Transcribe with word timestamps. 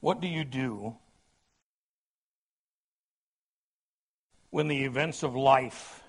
What 0.00 0.20
do 0.20 0.28
you 0.28 0.44
do 0.44 0.96
when 4.50 4.68
the 4.68 4.84
events 4.84 5.22
of 5.22 5.34
life 5.34 6.02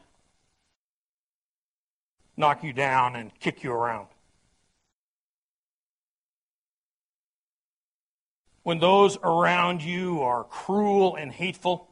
knock 2.37 2.63
you 2.63 2.71
down 2.71 3.15
and 3.15 3.37
kick 3.39 3.63
you 3.63 3.71
around? 3.71 4.07
When 8.61 8.79
those 8.79 9.17
around 9.23 9.81
you 9.81 10.21
are 10.21 10.43
cruel 10.43 11.15
and 11.15 11.31
hateful? 11.31 11.89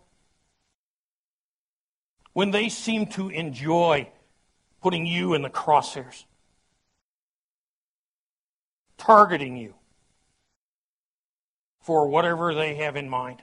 When 2.34 2.52
they 2.52 2.70
seem 2.70 3.08
to 3.08 3.30
enjoy 3.30 4.12
putting 4.84 5.08
you 5.08 5.34
in 5.34 5.42
the 5.42 5.50
crosshairs? 5.50 6.26
Targeting 9.00 9.58
you? 9.58 9.74
For 11.88 12.06
whatever 12.06 12.54
they 12.54 12.76
have 12.76 12.98
in 12.98 13.08
mind. 13.08 13.42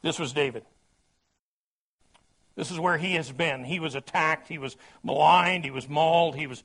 This 0.00 0.16
was 0.16 0.32
David. 0.32 0.62
This 2.54 2.70
is 2.70 2.78
where 2.78 2.96
he 2.96 3.14
has 3.14 3.32
been. 3.32 3.64
He 3.64 3.80
was 3.80 3.96
attacked, 3.96 4.46
he 4.46 4.58
was 4.58 4.76
maligned, 5.02 5.64
he 5.64 5.72
was 5.72 5.88
mauled, 5.88 6.36
he 6.36 6.46
was 6.46 6.62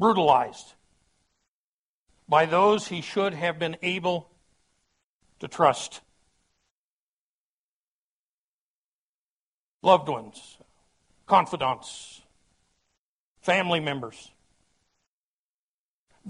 brutalized 0.00 0.74
by 2.28 2.44
those 2.44 2.88
he 2.88 3.02
should 3.02 3.34
have 3.34 3.60
been 3.60 3.76
able 3.82 4.28
to 5.38 5.46
trust. 5.46 6.00
Loved 9.80 10.08
ones, 10.08 10.58
confidants, 11.28 12.22
family 13.42 13.78
members 13.78 14.32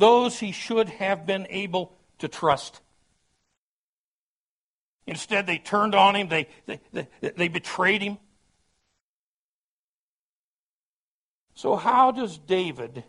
those 0.01 0.41
he 0.41 0.51
should 0.51 0.89
have 0.89 1.27
been 1.27 1.47
able 1.51 1.93
to 2.19 2.27
trust. 2.27 2.81
Instead, 5.07 5.47
they 5.47 5.59
turned 5.59 5.95
on 5.95 6.17
him, 6.17 6.29
they, 6.29 6.49
they, 6.67 6.81
they, 6.93 7.09
they 7.21 7.49
betrayed 7.49 8.03
him. 8.03 8.19
So, 11.55 11.77
how 11.77 12.11
does 12.11 12.39
David 12.39 13.05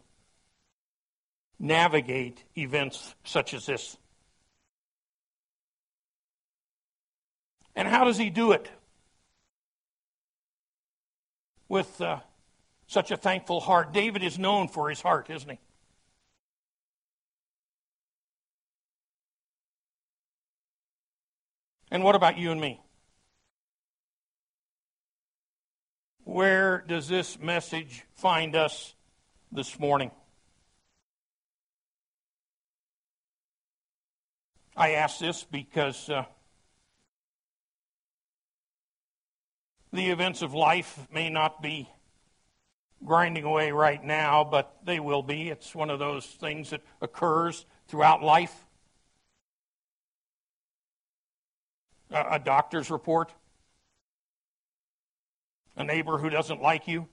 navigate 1.57 2.43
events 2.57 3.16
such 3.23 3.53
as 3.53 3.66
this? 3.66 3.97
And 7.75 7.88
how 7.88 8.03
does 8.03 8.17
he 8.17 8.29
do 8.29 8.51
it? 8.51 8.69
With 11.69 12.01
uh, 12.01 12.19
such 12.88 13.11
a 13.11 13.17
thankful 13.17 13.61
heart. 13.61 13.94
David 13.94 14.23
is 14.23 14.38
known 14.38 14.67
for 14.67 14.89
his 14.89 15.01
heart, 15.01 15.29
isn't 15.29 15.49
he? 15.49 15.59
And 21.92 22.06
what 22.06 22.16
about 22.16 22.38
you 22.38 22.52
and 22.52 22.61
me? 22.61 22.80
Where 26.23 26.86
does 26.88 27.09
this 27.09 27.38
message 27.38 28.06
find 28.14 28.56
us 28.56 28.95
this 29.52 29.78
morning? 29.78 30.12
I 34.78 34.92
ask 34.92 35.19
this 35.19 35.44
because 35.44 36.09
uh, 36.09 36.23
the 39.92 40.09
events 40.09 40.42
of 40.42 40.53
life 40.53 40.97
may 41.14 41.30
not 41.30 41.62
be 41.62 41.89
grinding 43.03 43.44
away 43.44 43.73
right 43.73 44.02
now, 44.02 44.45
but 44.45 44.78
they 44.86 45.02
will 45.02 45.23
be. 45.23 45.50
It's 45.50 45.75
one 45.75 45.89
of 45.89 46.00
those 46.00 46.25
things 46.25 46.69
that 46.69 46.81
occurs 47.02 47.66
throughout 47.89 48.23
life. 48.23 48.66
A 52.11 52.39
doctor's 52.39 52.91
report, 52.91 53.33
a 55.75 55.83
neighbor 55.83 56.17
who 56.17 56.29
doesn't 56.29 56.61
like 56.61 56.88
you, 56.88 57.07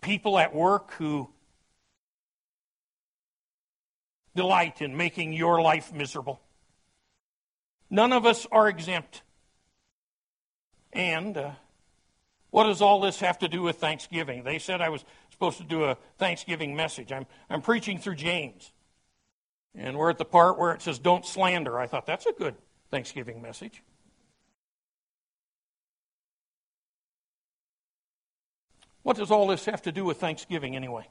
people 0.00 0.38
at 0.38 0.54
work 0.54 0.92
who 0.94 1.28
delight 4.34 4.82
in 4.82 4.96
making 4.96 5.32
your 5.32 5.60
life 5.60 5.92
miserable. 5.92 6.40
None 7.88 8.12
of 8.12 8.26
us 8.26 8.46
are 8.52 8.68
exempt. 8.68 9.22
And 10.92 11.36
uh, 11.36 11.50
what 12.50 12.64
does 12.64 12.82
all 12.82 13.00
this 13.00 13.20
have 13.20 13.38
to 13.38 13.48
do 13.48 13.62
with 13.62 13.76
Thanksgiving? 13.76 14.44
They 14.44 14.58
said 14.58 14.80
I 14.80 14.90
was 14.90 15.04
supposed 15.30 15.58
to 15.58 15.64
do 15.64 15.84
a 15.84 15.96
Thanksgiving 16.18 16.76
message. 16.76 17.12
I'm, 17.12 17.26
I'm 17.48 17.62
preaching 17.62 17.98
through 17.98 18.16
James. 18.16 18.72
And 19.74 19.96
we're 19.96 20.10
at 20.10 20.18
the 20.18 20.24
part 20.24 20.58
where 20.58 20.72
it 20.72 20.82
says, 20.82 20.98
don't 20.98 21.24
slander. 21.24 21.78
I 21.78 21.86
thought 21.86 22.06
that's 22.06 22.26
a 22.26 22.32
good 22.32 22.54
Thanksgiving 22.90 23.42
message. 23.42 23.82
What 29.02 29.16
does 29.16 29.30
all 29.30 29.46
this 29.46 29.66
have 29.66 29.82
to 29.82 29.92
do 29.92 30.04
with 30.04 30.18
Thanksgiving 30.18 30.74
anyway? 30.74 31.06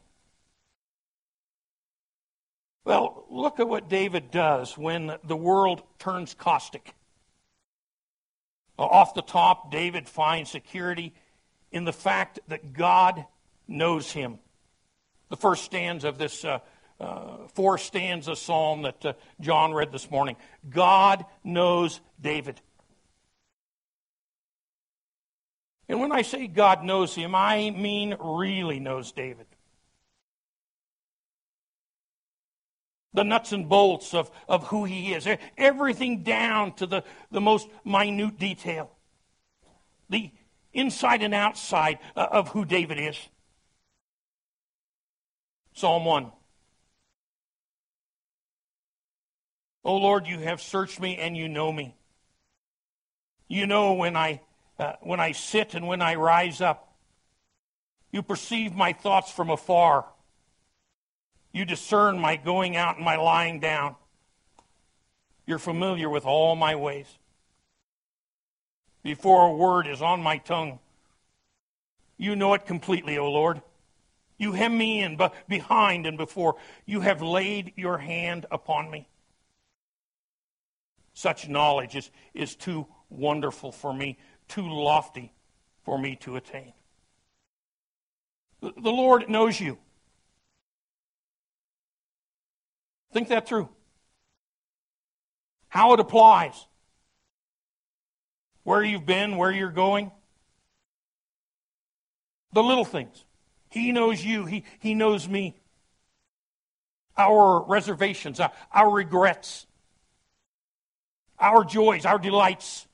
Well, 2.84 3.26
look 3.30 3.60
at 3.60 3.68
what 3.68 3.90
David 3.90 4.32
does 4.32 4.78
when 4.78 5.16
the 5.24 5.36
world 5.36 5.82
turns 5.98 6.34
caustic. 6.34 6.94
Off 8.78 9.14
the 9.14 9.22
top, 9.22 9.72
David 9.72 10.10
finds 10.10 10.52
security 10.52 11.14
in 11.72 11.86
the 11.86 11.94
fact 11.94 12.40
that 12.48 12.74
God 12.74 13.26
knows 13.68 14.12
him. 14.12 14.40
The 15.30 15.38
first 15.38 15.64
stanza 15.64 16.10
of 16.10 16.18
this 16.18 16.46
uh, 16.46 16.60
uh, 17.00 17.48
four 17.54 17.78
stanza 17.78 18.36
psalm 18.36 18.84
that 18.84 19.06
uh, 19.06 19.14
John 19.42 19.74
read 19.74 19.92
this 19.92 20.10
morning. 20.10 20.36
God 20.70 21.26
knows 21.44 22.00
David. 22.22 22.62
And 25.88 26.00
when 26.00 26.12
I 26.12 26.24
say 26.24 26.48
God 26.48 26.84
knows 26.84 27.14
him, 27.14 27.36
I 27.36 27.70
mean 27.70 28.16
really 28.20 28.80
knows 28.80 29.12
David. 29.12 29.46
The 33.14 33.24
nuts 33.24 33.52
and 33.52 33.70
bolts 33.70 34.14
of, 34.14 34.30
of 34.48 34.68
who 34.68 34.84
he 34.84 35.14
is, 35.14 35.28
everything 35.58 36.24
down 36.24 36.74
to 36.74 36.86
the, 36.86 37.04
the 37.32 37.40
most 37.40 37.70
minute 37.86 38.38
detail, 38.38 38.92
the 40.10 40.32
inside 40.74 41.22
and 41.22 41.34
outside 41.34 42.00
uh, 42.16 42.28
of 42.32 42.50
who 42.50 42.66
David 42.66 43.00
is. 43.00 43.18
Psalm 45.74 46.04
1. 46.06 46.32
Oh 49.86 49.98
Lord, 49.98 50.26
you 50.26 50.40
have 50.40 50.62
searched 50.62 51.00
me 51.00 51.18
and 51.18 51.38
you 51.38 51.48
know 51.48 51.72
me. 51.72 51.96
You 53.48 53.68
know 53.68 53.94
when 53.94 54.16
I, 54.16 54.42
uh, 54.80 54.94
when 55.02 55.20
I 55.20 55.32
sit 55.32 55.76
and 55.76 55.88
when 55.88 56.02
I 56.02 56.16
rise 56.16 56.60
up. 56.60 56.92
You 58.12 58.24
perceive 58.24 58.74
my 58.74 58.94
thoughts 58.94 59.32
from 59.32 59.52
afar. 59.52 60.06
You 61.52 61.66
discern 61.66 62.18
my 62.18 62.36
going 62.36 62.76
out 62.76 62.96
and 62.96 63.06
my 63.06 63.16
lying 63.16 63.60
down. 63.60 63.96
You're 65.46 65.60
familiar 65.60 66.10
with 66.10 66.26
all 66.26 66.56
my 66.56 66.76
ways. 66.76 67.08
Before 69.04 69.48
a 69.48 69.54
word 69.54 69.86
is 69.86 70.02
on 70.02 70.24
my 70.24 70.40
tongue, 70.40 70.80
you 72.18 72.36
know 72.36 72.56
it 72.56 72.66
completely, 72.66 73.20
O 73.20 73.30
Lord. 73.30 73.62
You 74.40 74.54
hem 74.54 74.76
me 74.76 75.04
in 75.04 75.20
behind 75.48 76.08
and 76.08 76.18
before. 76.18 76.56
You 76.88 77.02
have 77.02 77.22
laid 77.22 77.74
your 77.76 78.00
hand 78.00 78.48
upon 78.50 78.90
me. 78.90 79.08
Such 81.16 81.48
knowledge 81.48 81.96
is, 81.96 82.12
is 82.34 82.56
too 82.56 82.86
wonderful 83.10 83.72
for 83.72 83.94
me, 83.94 84.18
too 84.50 84.68
lofty 84.68 85.34
for 85.86 85.98
me 85.98 86.18
to 86.18 86.36
attain. 86.36 86.74
The 88.62 88.74
Lord 88.92 89.30
knows 89.30 89.58
you. 89.58 89.78
Think 93.14 93.30
that 93.30 93.48
through. 93.48 93.70
How 95.70 95.94
it 95.94 96.02
applies. 96.02 96.68
Where 98.64 98.84
you've 98.84 99.06
been, 99.06 99.38
where 99.38 99.52
you're 99.52 99.72
going. 99.72 100.12
The 102.52 102.62
little 102.62 102.86
things. 102.86 103.24
He 103.70 103.94
knows 103.94 104.24
you. 104.24 104.46
He, 104.46 104.66
he 104.80 104.94
knows 104.94 105.30
me. 105.30 105.56
Our 107.18 107.64
reservations, 107.64 108.42
our, 108.42 108.52
our 108.74 108.90
regrets, 108.90 109.66
our 111.40 111.64
joys, 111.64 112.06
our 112.06 112.20
delights. 112.20 112.88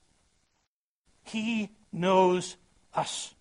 He 1.24 1.70
knows 1.92 2.56
us, 2.94 3.34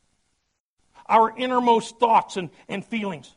our 1.07 1.36
innermost 1.36 2.00
thoughts 2.00 2.38
and, 2.38 2.50
and 2.68 2.86
feelings. 2.86 3.33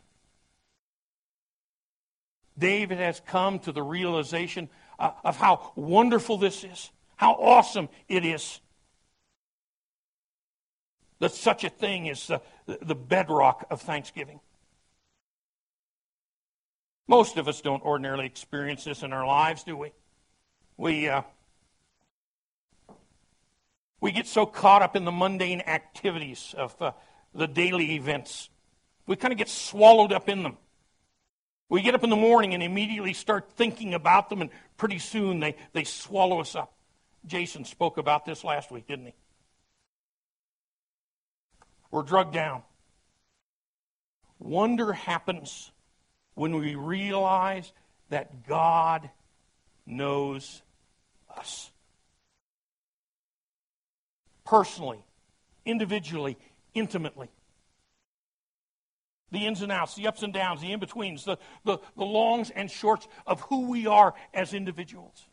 David 2.59 2.99
has 2.99 3.21
come 3.27 3.59
to 3.61 3.73
the 3.73 3.83
realization 3.83 4.69
uh, 4.99 5.11
of 5.25 5.37
how 5.37 5.73
wonderful 5.75 6.39
this 6.39 6.63
is, 6.63 6.91
how 7.17 7.33
awesome 7.33 7.89
it 8.09 8.25
is. 8.25 8.61
That 11.19 11.33
such 11.33 11.65
a 11.65 11.71
thing 11.71 12.07
is 12.07 12.27
the, 12.27 12.41
the 12.67 12.95
bedrock 12.95 13.67
of 13.71 13.81
thanksgiving. 13.81 14.41
Most 17.07 17.37
of 17.37 17.49
us 17.49 17.61
don't 17.61 17.83
ordinarily 17.83 18.27
experience 18.27 18.85
this 18.85 19.03
in 19.03 19.13
our 19.13 19.27
lives, 19.27 19.63
do 19.65 19.77
we? 19.77 19.93
We, 20.77 21.09
uh, 21.09 21.23
we 24.01 24.13
get 24.13 24.27
so 24.27 24.47
caught 24.47 24.83
up 24.83 24.97
in 24.97 25.05
the 25.05 25.13
mundane 25.13 25.63
activities 25.63 26.55
of 26.57 26.75
uh, 26.81 26.93
the 27.35 27.47
daily 27.47 27.93
events. 27.93 28.51
We 29.07 29.17
kind 29.17 29.33
of 29.33 29.39
get 29.39 29.49
swallowed 29.49 30.13
up 30.13 30.29
in 30.29 30.43
them. 30.43 30.57
We 31.69 31.83
get 31.83 31.95
up 31.95 32.05
in 32.05 32.11
the 32.11 32.17
morning 32.17 32.55
and 32.55 32.63
immediately 32.63 33.15
start 33.15 33.51
thinking 33.53 33.95
about 33.95 34.29
them, 34.29 34.43
and 34.43 34.51
pretty 34.77 34.99
soon 34.99 35.41
they, 35.41 35.57
they 35.73 35.85
swallow 35.85 36.41
us 36.41 36.55
up. 36.55 36.73
Jason 37.27 37.65
spoke 37.65 37.97
about 37.97 38.27
this 38.27 38.45
last 38.45 38.71
week, 38.71 38.87
didn't 38.87 39.07
he? 39.07 39.15
We're 41.91 42.03
drugged 42.03 42.35
down. 42.35 42.63
Wonder 44.39 44.93
happens 44.93 45.71
when 46.35 46.57
we 46.57 46.75
realize 46.75 47.73
that 48.11 48.47
God 48.47 49.09
knows 49.87 50.63
us. 51.37 51.71
Personally, 54.45 55.05
individually, 55.65 56.37
intimately. 56.75 57.31
The 59.31 59.47
ins 59.47 59.63
and 59.63 59.73
outs, 59.73 59.95
the 59.95 60.07
ups 60.07 60.23
and 60.23 60.33
downs, 60.33 60.61
the 60.61 60.73
in 60.73 60.81
betweens, 60.81 61.25
the, 61.25 61.39
the, 61.65 61.79
the 61.97 62.05
longs 62.05 62.51
and 62.51 62.71
shorts 62.71 63.09
of 63.27 63.41
who 63.43 63.69
we 63.69 63.87
are 63.87 64.15
as 64.33 64.55
individuals. 64.55 65.27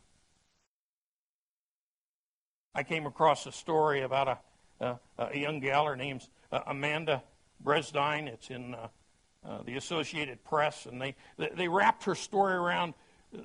I 2.74 2.82
came 2.82 3.06
across 3.06 3.46
a 3.46 3.52
story 3.52 4.02
about 4.02 4.40
a, 4.80 4.98
a, 5.18 5.36
young 5.38 5.60
gal. 5.60 5.86
Her 5.86 5.94
name's 5.94 6.28
uh, 6.50 6.60
Amanda 6.66 7.22
Bresdine. 7.62 8.28
It's 8.28 8.50
in 8.50 8.74
uh, 8.74 8.88
uh, 9.46 9.62
the 9.64 9.76
Associated 9.76 10.42
Press, 10.42 10.86
and 10.86 11.00
they, 11.00 11.14
they 11.36 11.68
wrapped 11.68 12.04
her 12.04 12.14
story 12.14 12.54
around 12.54 12.94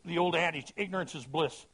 the 0.06 0.18
old 0.18 0.36
adage 0.36 0.74
ignorance 0.76 1.14
is 1.14 1.26
bliss. 1.26 1.66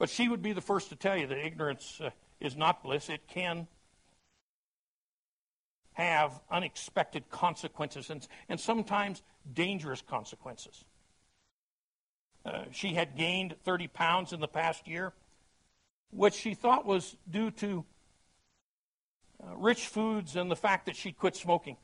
But 0.00 0.08
she 0.08 0.30
would 0.30 0.40
be 0.40 0.54
the 0.54 0.62
first 0.62 0.88
to 0.88 0.96
tell 0.96 1.14
you 1.14 1.26
that 1.26 1.36
ignorance 1.36 2.00
uh, 2.02 2.08
is 2.40 2.56
not 2.56 2.82
bliss. 2.82 3.10
It 3.10 3.28
can 3.28 3.68
have 5.92 6.40
unexpected 6.50 7.28
consequences 7.28 8.08
and, 8.08 8.26
and 8.48 8.58
sometimes 8.58 9.22
dangerous 9.52 10.00
consequences. 10.00 10.86
Uh, 12.46 12.62
she 12.72 12.94
had 12.94 13.14
gained 13.14 13.56
30 13.64 13.88
pounds 13.88 14.32
in 14.32 14.40
the 14.40 14.48
past 14.48 14.88
year, 14.88 15.12
which 16.10 16.32
she 16.32 16.54
thought 16.54 16.86
was 16.86 17.14
due 17.30 17.50
to 17.50 17.84
uh, 19.44 19.54
rich 19.54 19.86
foods 19.86 20.34
and 20.34 20.50
the 20.50 20.56
fact 20.56 20.86
that 20.86 20.96
she 20.96 21.12
quit 21.12 21.36
smoking. 21.36 21.76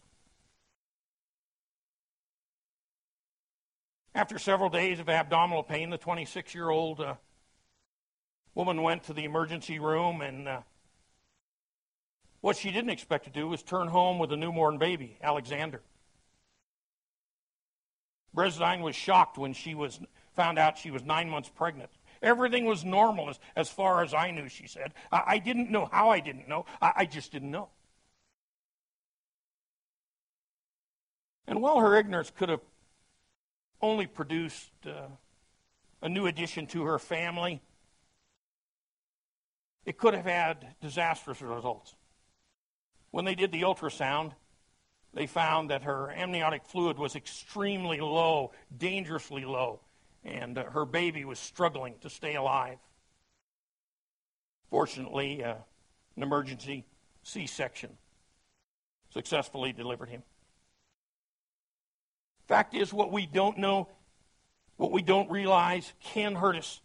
After 4.14 4.38
several 4.38 4.70
days 4.70 5.00
of 5.00 5.10
abdominal 5.10 5.62
pain, 5.62 5.90
the 5.90 5.98
26 5.98 6.54
year 6.54 6.70
old 6.70 7.02
uh, 7.02 7.16
woman 8.56 8.82
went 8.82 9.04
to 9.04 9.12
the 9.12 9.24
emergency 9.24 9.78
room, 9.78 10.22
and 10.22 10.48
uh, 10.48 10.60
what 12.40 12.56
she 12.56 12.72
didn't 12.72 12.90
expect 12.90 13.24
to 13.26 13.30
do 13.30 13.46
was 13.46 13.62
turn 13.62 13.86
home 13.86 14.18
with 14.18 14.32
a 14.32 14.36
newborn 14.36 14.78
baby, 14.78 15.18
Alexander. 15.22 15.82
Bresdine 18.34 18.80
was 18.80 18.96
shocked 18.96 19.38
when 19.38 19.52
she 19.52 19.74
was 19.74 20.00
found 20.34 20.58
out 20.58 20.78
she 20.78 20.90
was 20.90 21.04
nine 21.04 21.28
months 21.28 21.50
pregnant. 21.54 21.90
Everything 22.22 22.64
was 22.64 22.82
normal 22.82 23.28
as, 23.28 23.38
as 23.54 23.68
far 23.68 24.02
as 24.02 24.14
I 24.14 24.30
knew, 24.30 24.48
she 24.48 24.66
said. 24.66 24.94
I, 25.12 25.22
I 25.26 25.38
didn't 25.38 25.70
know 25.70 25.88
how 25.92 26.08
I 26.08 26.20
didn't 26.20 26.48
know. 26.48 26.64
I, 26.80 26.92
I 26.96 27.04
just 27.04 27.32
didn't 27.32 27.50
know. 27.50 27.68
And 31.46 31.60
while 31.60 31.78
her 31.78 31.94
ignorance 31.94 32.32
could 32.34 32.48
have 32.48 32.62
only 33.82 34.06
produced 34.06 34.72
uh, 34.86 35.08
a 36.00 36.08
new 36.08 36.26
addition 36.26 36.66
to 36.68 36.84
her 36.84 36.98
family, 36.98 37.60
it 39.86 39.96
could 39.96 40.12
have 40.12 40.26
had 40.26 40.74
disastrous 40.82 41.40
results. 41.40 41.94
When 43.12 43.24
they 43.24 43.34
did 43.34 43.52
the 43.52 43.62
ultrasound, 43.62 44.32
they 45.14 45.26
found 45.26 45.70
that 45.70 45.84
her 45.84 46.10
amniotic 46.10 46.66
fluid 46.66 46.98
was 46.98 47.16
extremely 47.16 48.00
low, 48.00 48.52
dangerously 48.76 49.46
low 49.46 49.80
and 50.26 50.58
uh, 50.58 50.64
her 50.64 50.84
baby 50.84 51.24
was 51.24 51.38
struggling 51.38 51.94
to 52.02 52.10
stay 52.10 52.34
alive. 52.34 52.78
Fortunately, 54.70 55.42
uh, 55.42 55.54
an 56.16 56.22
emergency 56.22 56.84
C 57.22 57.46
section 57.46 57.90
successfully 59.10 59.72
delivered 59.72 60.08
him. 60.08 60.22
Fact 62.48 62.74
is, 62.74 62.92
what 62.92 63.12
we 63.12 63.26
don't 63.26 63.58
know, 63.58 63.88
what 64.76 64.92
we 64.92 65.02
don't 65.02 65.30
realize, 65.30 65.92
can 66.02 66.34
hurt 66.34 66.56
us. 66.56 66.80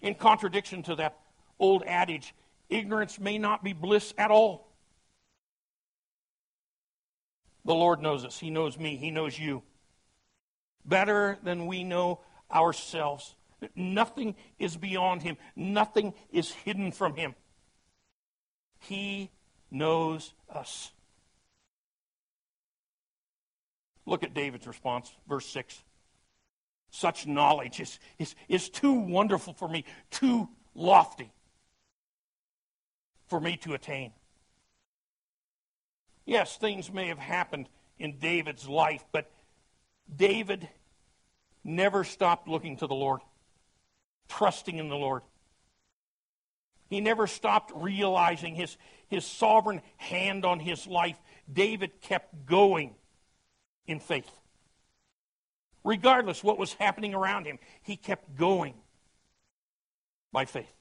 In 0.00 0.14
contradiction 0.14 0.82
to 0.84 0.94
that 0.96 1.18
old 1.58 1.82
adage, 1.86 2.34
ignorance 2.68 3.18
may 3.18 3.38
not 3.38 3.64
be 3.64 3.72
bliss 3.72 4.12
at 4.18 4.30
all. 4.30 4.68
The 7.64 7.74
Lord 7.74 8.00
knows 8.00 8.24
us. 8.24 8.38
He 8.38 8.50
knows 8.50 8.78
me. 8.78 8.96
He 8.96 9.10
knows 9.10 9.38
you 9.38 9.62
better 10.84 11.38
than 11.42 11.66
we 11.66 11.84
know 11.84 12.20
ourselves. 12.52 13.34
Nothing 13.74 14.36
is 14.58 14.76
beyond 14.76 15.22
him, 15.22 15.36
nothing 15.56 16.14
is 16.30 16.52
hidden 16.52 16.92
from 16.92 17.16
him. 17.16 17.34
He 18.78 19.30
knows 19.70 20.32
us. 20.48 20.92
Look 24.04 24.22
at 24.22 24.34
David's 24.34 24.66
response, 24.68 25.10
verse 25.28 25.46
6. 25.46 25.82
Such 26.90 27.26
knowledge 27.26 27.80
is, 27.80 27.98
is, 28.18 28.36
is 28.48 28.68
too 28.68 28.92
wonderful 28.92 29.54
for 29.54 29.68
me, 29.68 29.84
too 30.10 30.48
lofty 30.74 31.32
for 33.28 33.40
me 33.40 33.56
to 33.58 33.74
attain. 33.74 34.12
Yes, 36.24 36.56
things 36.56 36.92
may 36.92 37.08
have 37.08 37.18
happened 37.18 37.68
in 37.98 38.18
David's 38.18 38.68
life, 38.68 39.04
but 39.12 39.30
David 40.14 40.68
never 41.64 42.04
stopped 42.04 42.48
looking 42.48 42.76
to 42.78 42.86
the 42.86 42.94
Lord, 42.94 43.20
trusting 44.28 44.76
in 44.76 44.88
the 44.88 44.96
Lord. 44.96 45.22
He 46.88 47.00
never 47.00 47.26
stopped 47.26 47.72
realizing 47.74 48.54
his, 48.54 48.76
his 49.08 49.24
sovereign 49.24 49.82
hand 49.96 50.44
on 50.44 50.60
his 50.60 50.86
life. 50.86 51.16
David 51.52 52.00
kept 52.00 52.46
going 52.46 52.94
in 53.86 53.98
faith. 54.00 54.30
Regardless 55.84 56.42
what 56.42 56.58
was 56.58 56.72
happening 56.74 57.14
around 57.14 57.46
him, 57.46 57.58
he 57.82 57.96
kept 57.96 58.36
going 58.36 58.74
by 60.32 60.44
faith. 60.44 60.72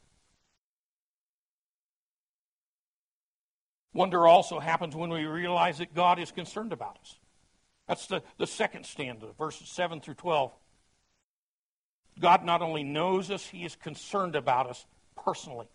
Wonder 3.95 4.27
also 4.27 4.59
happens 4.59 4.93
when 4.93 5.09
we 5.09 5.23
realize 5.23 5.77
that 5.77 5.93
God 5.93 6.19
is 6.19 6.29
concerned 6.29 6.73
about 6.73 6.97
us. 6.99 7.17
That's 7.87 8.07
the, 8.07 8.21
the 8.37 8.45
second 8.45 8.85
stanza, 8.85 9.27
verses 9.37 9.69
7 9.69 10.01
through 10.01 10.15
12. 10.15 10.51
God 12.19 12.43
not 12.43 12.61
only 12.61 12.83
knows 12.83 13.31
us, 13.31 13.45
He 13.47 13.63
is 13.63 13.77
concerned 13.77 14.35
about 14.35 14.69
us 14.69 14.85
personally. 15.23 15.67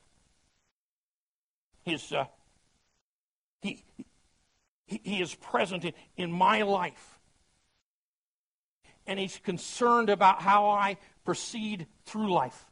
His, 1.83 2.13
uh, 2.13 2.27
he, 3.63 3.83
he, 4.87 5.01
he 5.03 5.23
is 5.23 5.35
present 5.35 5.87
in, 5.87 5.95
in 6.19 6.31
my 6.31 6.61
life. 6.61 7.19
And 9.07 9.19
He's 9.19 9.39
concerned 9.39 10.11
about 10.11 10.43
how 10.43 10.69
I 10.69 10.99
proceed 11.25 11.87
through 12.05 12.31
life. 12.31 12.67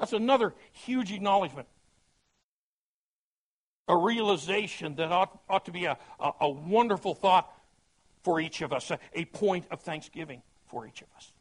That's 0.00 0.12
another 0.12 0.52
huge 0.72 1.12
acknowledgement 1.12 1.68
a 3.88 3.96
realization 3.96 4.94
that 4.96 5.10
ought, 5.10 5.40
ought 5.48 5.64
to 5.64 5.72
be 5.72 5.86
a, 5.86 5.98
a, 6.20 6.30
a, 6.42 6.48
wonderful 6.48 7.14
thought 7.14 7.52
for 8.22 8.40
each 8.40 8.62
of 8.62 8.72
us, 8.72 8.90
a, 8.90 8.98
a 9.14 9.24
point 9.24 9.66
of 9.70 9.80
thanksgiving 9.80 10.42
for 10.66 10.86
each 10.86 11.02
of 11.02 11.08
us. 11.16 11.32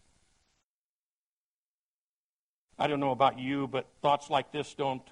I 2.80 2.88
don't 2.88 3.00
know 3.00 3.12
about 3.12 3.38
you, 3.38 3.68
but 3.68 3.88
thoughts 4.02 4.30
like 4.30 4.52
this 4.52 4.74
don't, 4.74 5.04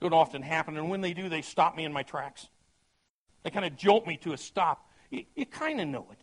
don't 0.00 0.14
often 0.14 0.40
happen. 0.40 0.76
And 0.78 0.88
when 0.88 1.02
they 1.02 1.12
do, 1.12 1.28
they 1.28 1.42
stop 1.42 1.76
me 1.76 1.84
in 1.84 1.92
my 1.92 2.02
tracks. 2.02 2.48
They 3.42 3.50
kind 3.50 3.66
of 3.66 3.76
jolt 3.76 4.06
me 4.06 4.16
to 4.18 4.32
a 4.32 4.38
stop. 4.38 4.88
You, 5.10 5.24
you 5.36 5.44
kind 5.44 5.80
of 5.80 5.88
know 5.88 6.06
it, 6.10 6.18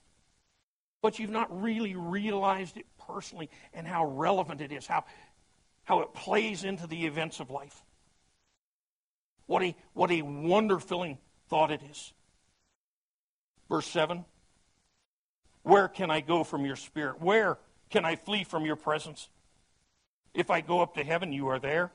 but 1.04 1.20
you've 1.20 1.30
not 1.30 1.62
really 1.62 1.96
realized 1.96 2.78
it 2.78 2.86
personally 3.08 3.52
and 3.74 3.88
how 3.88 4.06
relevant 4.06 4.60
it 4.60 4.72
is, 4.72 4.88
how, 4.88 5.06
how 5.84 6.00
it 6.00 6.16
plays 6.16 6.64
into 6.64 6.88
the 6.88 7.06
events 7.06 7.40
of 7.40 7.52
life. 7.52 7.85
What 9.48 9.64
a, 9.64 9.75
what 9.94 10.12
a 10.12 10.22
wonder-filling 10.22 11.18
thought 11.50 11.72
it 11.72 11.82
is. 11.90 12.14
Verse 13.70 13.88
7 13.88 14.25
Where 15.64 15.88
can 15.88 16.10
I 16.12 16.22
go 16.22 16.44
from 16.44 16.66
your 16.66 16.75
spirit? 16.75 17.22
Where 17.22 17.58
can 17.90 18.06
I 18.06 18.16
flee 18.16 18.44
from 18.44 18.66
your 18.66 18.75
presence? 18.75 19.30
If 20.34 20.50
I 20.50 20.62
go 20.62 20.82
up 20.82 20.96
to 20.96 21.04
heaven, 21.04 21.32
you 21.32 21.48
are 21.48 21.60
there. 21.60 21.92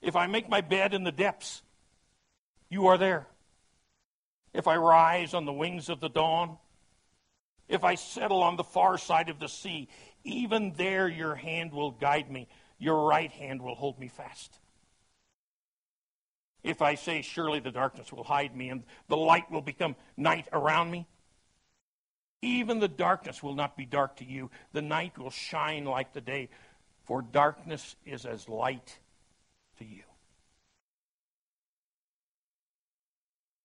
If 0.00 0.16
I 0.16 0.26
make 0.26 0.48
my 0.48 0.60
bed 0.60 0.94
in 0.94 1.04
the 1.04 1.12
depths, 1.12 1.62
you 2.68 2.86
are 2.86 2.98
there. 2.98 3.26
if 4.54 4.66
I 4.68 4.76
rise 4.76 5.34
on 5.34 5.46
the 5.46 5.52
wings 5.52 5.88
of 5.88 6.00
the 6.00 6.08
dawn, 6.08 6.58
if 7.68 7.84
I 7.84 7.94
settle 7.94 8.42
on 8.42 8.56
the 8.56 8.64
far 8.64 8.98
side 8.98 9.30
of 9.30 9.38
the 9.38 9.48
sea, 9.48 9.88
even 10.24 10.74
there 10.76 11.08
your 11.08 11.34
hand 11.34 11.72
will 11.72 11.90
guide 11.90 12.30
me, 12.30 12.48
your 12.78 13.06
right 13.08 13.30
hand 13.30 13.62
will 13.62 13.74
hold 13.74 13.98
me 13.98 14.08
fast. 14.08 14.58
If 16.62 16.80
I 16.80 16.94
say, 16.94 17.22
Surely 17.22 17.60
the 17.60 17.72
darkness 17.72 18.12
will 18.12 18.24
hide 18.24 18.56
me, 18.56 18.68
and 18.68 18.84
the 19.08 19.16
light 19.16 19.50
will 19.50 19.62
become 19.62 19.96
night 20.16 20.48
around 20.52 20.90
me, 20.90 21.06
even 22.42 22.80
the 22.80 22.88
darkness 22.88 23.42
will 23.42 23.54
not 23.54 23.76
be 23.76 23.86
dark 23.86 24.16
to 24.16 24.24
you. 24.24 24.50
The 24.72 24.82
night 24.82 25.16
will 25.16 25.30
shine 25.30 25.84
like 25.84 26.12
the 26.12 26.20
day, 26.20 26.48
for 27.04 27.22
darkness 27.22 27.96
is 28.04 28.26
as 28.26 28.48
light 28.48 28.98
to 29.78 29.84
you. 29.84 30.02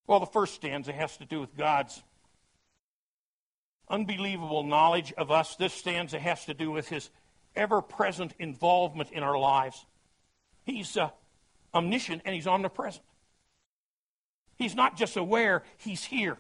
Well, 0.06 0.20
the 0.20 0.26
first 0.26 0.54
stanza 0.54 0.94
has 0.94 1.18
to 1.18 1.26
do 1.26 1.42
with 1.42 1.58
God's 1.58 2.02
unbelievable 3.90 4.64
knowledge 4.64 5.12
of 5.18 5.32
us. 5.32 5.56
This 5.56 5.74
stanza 5.74 6.20
has 6.20 6.46
to 6.46 6.54
do 6.54 6.72
with 6.72 6.88
his 6.88 7.10
ever 7.56 7.82
present 7.82 8.34
involvement 8.40 9.12
in 9.12 9.24
our 9.24 9.38
lives. 9.38 9.86
He's 10.64 10.96
uh, 10.96 11.10
omniscient 11.78 12.24
and 12.26 12.34
he's 12.36 12.48
omnipresent. 12.48 13.06
He's 14.58 14.76
not 14.76 14.98
just 14.98 15.16
aware, 15.16 15.64
he's 15.78 16.04
here. 16.04 16.38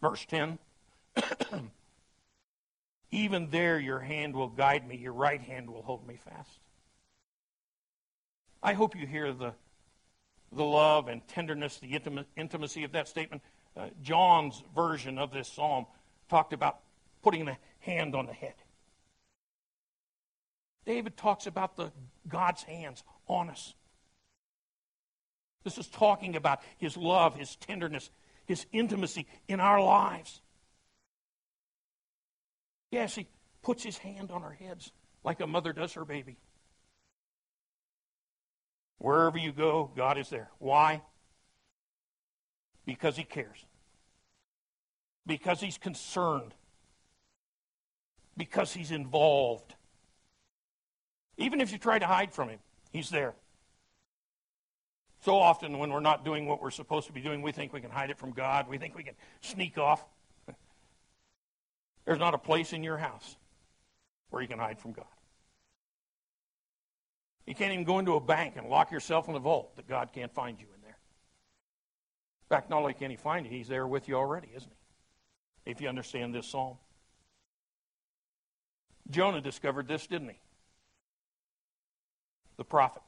Verse 0.00 0.24
10 0.26 0.58
Even 3.10 3.50
there 3.50 3.78
your 3.78 4.00
hand 4.00 4.34
will 4.34 4.48
guide 4.48 4.88
me, 4.88 4.96
your 4.96 5.12
right 5.12 5.40
hand 5.40 5.68
will 5.68 5.82
hold 5.82 6.06
me 6.06 6.18
fast. 6.24 6.58
I 8.62 8.72
hope 8.72 8.96
you 8.96 9.06
hear 9.06 9.32
the, 9.32 9.52
the 10.50 10.64
love 10.64 11.08
and 11.08 11.26
tenderness, 11.28 11.78
the 11.78 12.00
intimacy 12.36 12.84
of 12.84 12.92
that 12.92 13.06
statement. 13.06 13.42
Uh, 13.76 13.88
John's 14.02 14.62
version 14.74 15.18
of 15.18 15.30
this 15.30 15.48
psalm 15.48 15.86
talked 16.30 16.54
about 16.54 16.80
putting 17.22 17.44
the 17.44 17.56
hand 17.80 18.14
on 18.14 18.26
the 18.26 18.32
head. 18.32 18.54
David 20.84 21.16
talks 21.16 21.46
about 21.46 21.76
the 21.76 21.92
God's 22.28 22.62
hands 22.62 23.02
on 23.28 23.50
us. 23.50 23.74
This 25.64 25.78
is 25.78 25.86
talking 25.86 26.34
about 26.34 26.60
his 26.78 26.96
love, 26.96 27.36
his 27.36 27.56
tenderness, 27.56 28.10
his 28.46 28.66
intimacy 28.72 29.26
in 29.46 29.60
our 29.60 29.80
lives. 29.80 30.40
Yes, 32.90 33.14
he 33.14 33.26
puts 33.62 33.82
his 33.82 33.98
hand 33.98 34.30
on 34.30 34.42
our 34.42 34.52
heads 34.52 34.90
like 35.24 35.40
a 35.40 35.46
mother 35.46 35.72
does 35.72 35.92
her 35.94 36.04
baby. 36.04 36.36
Wherever 39.02 39.36
you 39.36 39.50
go, 39.50 39.90
God 39.96 40.16
is 40.16 40.28
there. 40.30 40.48
Why? 40.58 41.02
Because 42.86 43.16
He 43.16 43.24
cares. 43.24 43.66
Because 45.26 45.60
He's 45.60 45.76
concerned. 45.76 46.54
Because 48.36 48.72
He's 48.72 48.92
involved. 48.92 49.74
Even 51.42 51.60
if 51.60 51.72
you 51.72 51.78
try 51.78 51.98
to 51.98 52.06
hide 52.06 52.32
from 52.32 52.48
Him, 52.48 52.58
He's 52.92 53.10
there. 53.10 53.34
So 55.20 55.36
often, 55.36 55.78
when 55.78 55.90
we're 55.90 56.00
not 56.00 56.24
doing 56.24 56.46
what 56.46 56.60
we're 56.60 56.70
supposed 56.70 57.06
to 57.06 57.12
be 57.12 57.20
doing, 57.20 57.42
we 57.42 57.52
think 57.52 57.72
we 57.72 57.80
can 57.80 57.90
hide 57.90 58.10
it 58.10 58.18
from 58.18 58.32
God. 58.32 58.68
We 58.68 58.78
think 58.78 58.96
we 58.96 59.02
can 59.02 59.14
sneak 59.40 59.78
off. 59.78 60.04
There's 62.04 62.18
not 62.18 62.34
a 62.34 62.38
place 62.38 62.72
in 62.72 62.82
your 62.82 62.96
house 62.96 63.36
where 64.30 64.42
you 64.42 64.48
can 64.48 64.58
hide 64.58 64.80
from 64.80 64.92
God. 64.92 65.04
You 67.46 67.54
can't 67.54 67.72
even 67.72 67.84
go 67.84 67.98
into 67.98 68.14
a 68.14 68.20
bank 68.20 68.54
and 68.56 68.68
lock 68.68 68.90
yourself 68.90 69.28
in 69.28 69.34
a 69.34 69.40
vault 69.40 69.76
that 69.76 69.88
God 69.88 70.10
can't 70.12 70.32
find 70.32 70.60
you 70.60 70.66
in 70.74 70.82
there. 70.82 70.98
In 72.50 72.56
fact, 72.56 72.70
not 72.70 72.80
only 72.80 72.94
can 72.94 73.10
He 73.10 73.16
find 73.16 73.46
you, 73.46 73.52
He's 73.52 73.68
there 73.68 73.86
with 73.86 74.08
you 74.08 74.14
already, 74.16 74.48
isn't 74.54 74.70
He? 75.64 75.70
If 75.70 75.80
you 75.80 75.88
understand 75.88 76.34
this 76.34 76.46
psalm. 76.48 76.76
Jonah 79.10 79.40
discovered 79.40 79.88
this, 79.88 80.06
didn't 80.06 80.30
he? 80.30 80.38
The 82.62 82.66
prophet. 82.66 83.02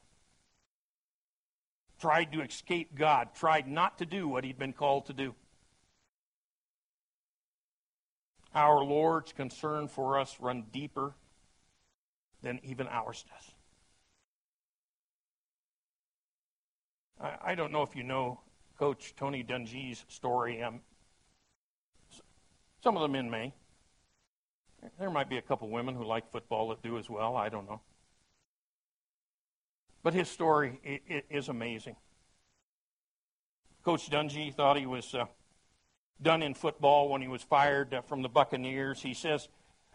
Tried 2.01 2.33
to 2.33 2.41
escape 2.41 2.93
God, 2.93 3.29
tried 3.33 3.69
not 3.69 3.99
to 3.99 4.05
do 4.05 4.27
what 4.27 4.43
he'd 4.43 4.59
been 4.59 4.73
called 4.73 5.05
to 5.05 5.13
do. 5.13 5.33
Our 8.53 8.83
Lord's 8.83 9.31
concern 9.31 9.87
for 9.87 10.19
us 10.19 10.35
run 10.41 10.65
deeper 10.73 11.13
than 12.41 12.59
even 12.65 12.85
ours 12.89 13.23
does. 13.29 13.51
I, 17.21 17.51
I 17.51 17.55
don't 17.55 17.71
know 17.71 17.83
if 17.83 17.95
you 17.95 18.03
know 18.03 18.41
Coach 18.77 19.13
Tony 19.15 19.41
Dungy's 19.41 20.03
story. 20.09 20.61
Um, 20.61 20.81
some 22.83 22.97
of 22.97 23.03
the 23.03 23.07
men 23.07 23.29
may. 23.29 23.53
There 24.99 25.09
might 25.09 25.29
be 25.29 25.37
a 25.37 25.41
couple 25.41 25.69
women 25.69 25.95
who 25.95 26.03
like 26.03 26.29
football 26.29 26.67
that 26.67 26.83
do 26.83 26.97
as 26.97 27.09
well. 27.09 27.37
I 27.37 27.47
don't 27.47 27.65
know. 27.65 27.79
But 30.05 30.13
his 30.13 30.29
story 30.29 31.01
is 31.31 31.49
amazing. 31.49 31.95
Coach 33.83 34.07
Dungy 34.07 34.53
thought 34.53 34.77
he 34.77 34.85
was 34.85 35.15
uh, 35.15 35.25
done 36.21 36.43
in 36.43 36.53
football 36.53 37.09
when 37.09 37.23
he 37.23 37.27
was 37.27 37.41
fired 37.41 37.91
uh, 37.91 38.01
from 38.01 38.21
the 38.21 38.29
Buccaneers. 38.29 39.01
He 39.01 39.15
says, 39.15 39.47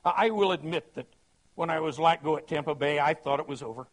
I 0.05 0.31
will 0.31 0.50
admit 0.50 0.97
that 0.97 1.07
when 1.55 1.71
I 1.71 1.79
was 1.79 1.97
let 2.00 2.25
go 2.25 2.37
at 2.37 2.49
Tampa 2.49 2.75
Bay, 2.75 2.99
I 2.99 3.14
thought 3.14 3.38
it 3.38 3.47
was 3.47 3.62
over. 3.62 3.87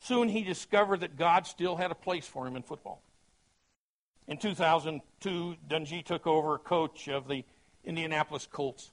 Soon 0.00 0.30
he 0.30 0.44
discovered 0.44 1.00
that 1.00 1.18
God 1.18 1.46
still 1.46 1.76
had 1.76 1.90
a 1.90 1.94
place 1.94 2.26
for 2.26 2.46
him 2.46 2.56
in 2.56 2.62
football. 2.62 3.02
In 4.26 4.38
2002, 4.38 5.56
Dungy 5.68 6.02
took 6.02 6.26
over 6.26 6.56
coach 6.56 7.06
of 7.08 7.28
the 7.28 7.44
Indianapolis 7.84 8.48
Colts. 8.50 8.92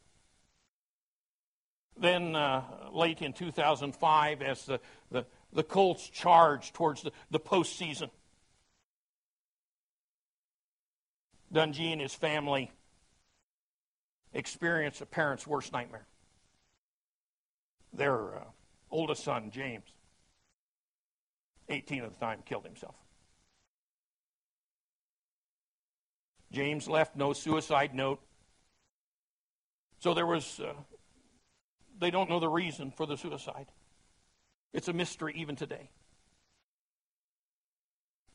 Then, 1.98 2.36
uh, 2.36 2.64
late 2.92 3.22
in 3.22 3.34
2005, 3.34 4.42
as 4.42 4.66
the, 4.66 4.80
the, 5.12 5.26
the 5.54 5.64
Colts 5.64 6.10
charged 6.10 6.74
towards 6.74 7.04
the, 7.04 7.12
the 7.30 7.40
postseason, 7.40 8.10
Dungy 11.54 11.92
and 11.92 12.02
his 12.02 12.14
family 12.14 12.72
experienced 14.34 15.02
a 15.02 15.06
parent's 15.06 15.46
worst 15.46 15.74
nightmare. 15.74 16.06
Their 17.94 18.36
uh, 18.36 18.44
oldest 18.90 19.24
son, 19.24 19.52
James, 19.52 19.86
18 21.68 22.04
at 22.04 22.14
the 22.14 22.26
time, 22.26 22.40
killed 22.46 22.66
himself. 22.66 22.96
James 26.52 26.88
left 26.88 27.16
no 27.16 27.34
suicide 27.34 27.94
note. 27.94 28.20
So 30.00 30.14
there 30.14 30.26
was, 30.26 30.60
uh, 30.60 30.74
they 32.02 32.12
don't 32.12 32.30
know 32.30 32.42
the 32.42 32.50
reason 32.50 32.92
for 32.92 33.06
the 33.06 33.16
suicide. 33.16 33.68
It's 34.74 34.90
a 34.90 34.94
mystery 34.94 35.34
even 35.38 35.56
today. 35.56 35.90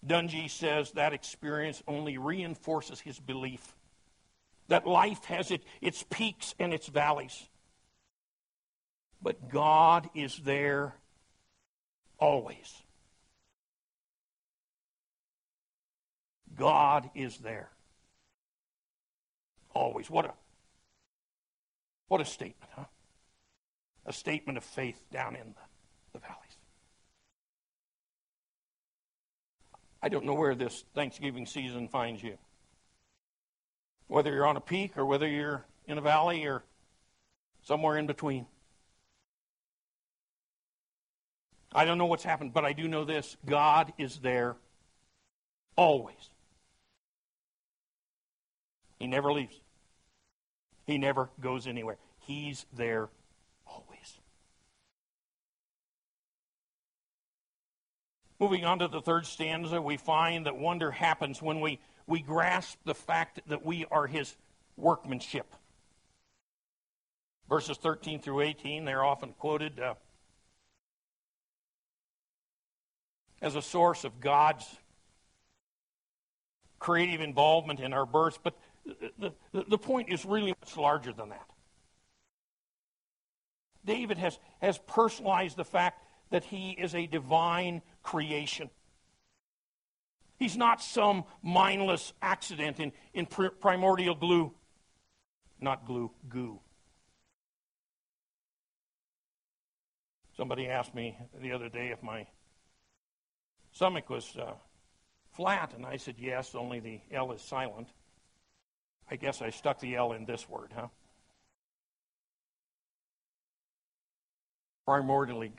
Dungy 0.06 0.48
says 0.48 0.92
that 0.92 1.12
experience 1.12 1.82
only 1.86 2.16
reinforces 2.16 3.00
his 3.00 3.18
belief 3.18 3.74
that 4.68 4.86
life 4.86 5.24
has 5.26 5.50
it, 5.50 5.62
its 5.80 6.04
peaks 6.08 6.54
and 6.58 6.72
its 6.72 6.86
valleys. 6.86 7.48
But 9.22 9.48
God 9.48 10.08
is 10.14 10.38
there 10.38 10.94
always. 12.18 12.82
God 16.56 17.10
is 17.14 17.38
there. 17.38 17.70
Always. 19.74 20.08
What 20.08 20.24
a 20.24 20.32
what 22.08 22.20
a 22.20 22.24
statement, 22.24 22.70
huh? 22.74 22.84
A 24.06 24.12
statement 24.12 24.56
of 24.56 24.64
faith 24.64 25.02
down 25.12 25.36
in 25.36 25.48
the, 25.48 26.14
the 26.14 26.18
valleys. 26.20 26.56
I 30.02 30.08
don't 30.08 30.24
know 30.24 30.34
where 30.34 30.54
this 30.54 30.84
Thanksgiving 30.94 31.46
season 31.46 31.88
finds 31.88 32.22
you. 32.22 32.38
Whether 34.06 34.32
you're 34.32 34.46
on 34.46 34.56
a 34.56 34.60
peak 34.60 34.96
or 34.96 35.04
whether 35.04 35.26
you're 35.26 35.64
in 35.86 35.98
a 35.98 36.00
valley 36.00 36.44
or 36.46 36.62
somewhere 37.64 37.98
in 37.98 38.06
between. 38.06 38.46
I 41.74 41.84
don't 41.84 41.98
know 41.98 42.06
what's 42.06 42.22
happened, 42.22 42.54
but 42.54 42.64
I 42.64 42.72
do 42.72 42.86
know 42.86 43.04
this 43.04 43.36
God 43.44 43.92
is 43.98 44.18
there 44.18 44.56
always. 45.74 46.30
He 48.98 49.06
never 49.06 49.32
leaves. 49.32 49.60
He 50.86 50.98
never 50.98 51.28
goes 51.40 51.66
anywhere. 51.66 51.96
He's 52.20 52.64
there 52.72 53.08
always. 53.76 54.18
Moving 58.38 58.64
on 58.64 58.78
to 58.80 58.88
the 58.88 59.00
third 59.00 59.26
stanza, 59.26 59.80
we 59.80 59.96
find 59.96 60.46
that 60.46 60.56
wonder 60.56 60.90
happens 60.90 61.40
when 61.40 61.60
we, 61.60 61.78
we 62.06 62.20
grasp 62.20 62.78
the 62.84 62.94
fact 62.94 63.40
that 63.48 63.64
we 63.64 63.86
are 63.90 64.06
his 64.06 64.36
workmanship. 64.76 65.46
Verses 67.48 67.78
13 67.78 68.20
through 68.20 68.42
18, 68.42 68.84
they're 68.84 69.04
often 69.04 69.32
quoted. 69.38 69.80
Uh, 69.80 69.94
as 73.40 73.54
a 73.54 73.62
source 73.62 74.04
of 74.04 74.20
God's 74.20 74.66
creative 76.78 77.20
involvement 77.20 77.80
in 77.80 77.92
our 77.92 78.06
births, 78.06 78.38
but 78.42 78.54
the, 79.18 79.32
the, 79.52 79.64
the 79.68 79.78
point 79.78 80.10
is 80.10 80.24
really 80.24 80.54
much 80.60 80.76
larger 80.76 81.12
than 81.12 81.30
that. 81.30 81.46
David 83.86 84.18
has, 84.18 84.38
has 84.60 84.78
personalized 84.78 85.56
the 85.56 85.64
fact 85.64 86.02
that 86.30 86.44
he 86.44 86.72
is 86.72 86.94
a 86.94 87.06
divine 87.06 87.80
creation. 88.02 88.68
He's 90.38 90.56
not 90.56 90.82
some 90.82 91.24
mindless 91.42 92.12
accident 92.20 92.78
in, 92.78 92.92
in 93.14 93.26
primordial 93.26 94.14
glue. 94.14 94.52
Not 95.60 95.86
glue, 95.86 96.10
goo. 96.28 96.60
Somebody 100.36 100.68
asked 100.68 100.94
me 100.94 101.16
the 101.40 101.52
other 101.52 101.70
day 101.70 101.88
if 101.88 102.02
my 102.02 102.26
stomach 103.72 104.10
was 104.10 104.36
uh, 104.36 104.52
flat, 105.32 105.72
and 105.74 105.86
I 105.86 105.96
said 105.96 106.16
yes, 106.18 106.54
only 106.54 106.80
the 106.80 107.00
L 107.10 107.32
is 107.32 107.40
silent. 107.40 107.88
I 109.10 109.16
guess 109.16 109.40
I 109.40 109.48
stuck 109.48 109.80
the 109.80 109.96
L 109.96 110.12
in 110.12 110.26
this 110.26 110.46
word, 110.46 110.72
huh? 110.74 110.88
Primordially, 114.86 115.50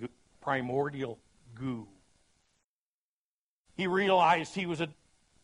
primordial 0.41 1.19
goo. 1.55 1.87
He 3.75 3.87
realized 3.87 4.55
he 4.55 4.65
was 4.65 4.81
a 4.81 4.89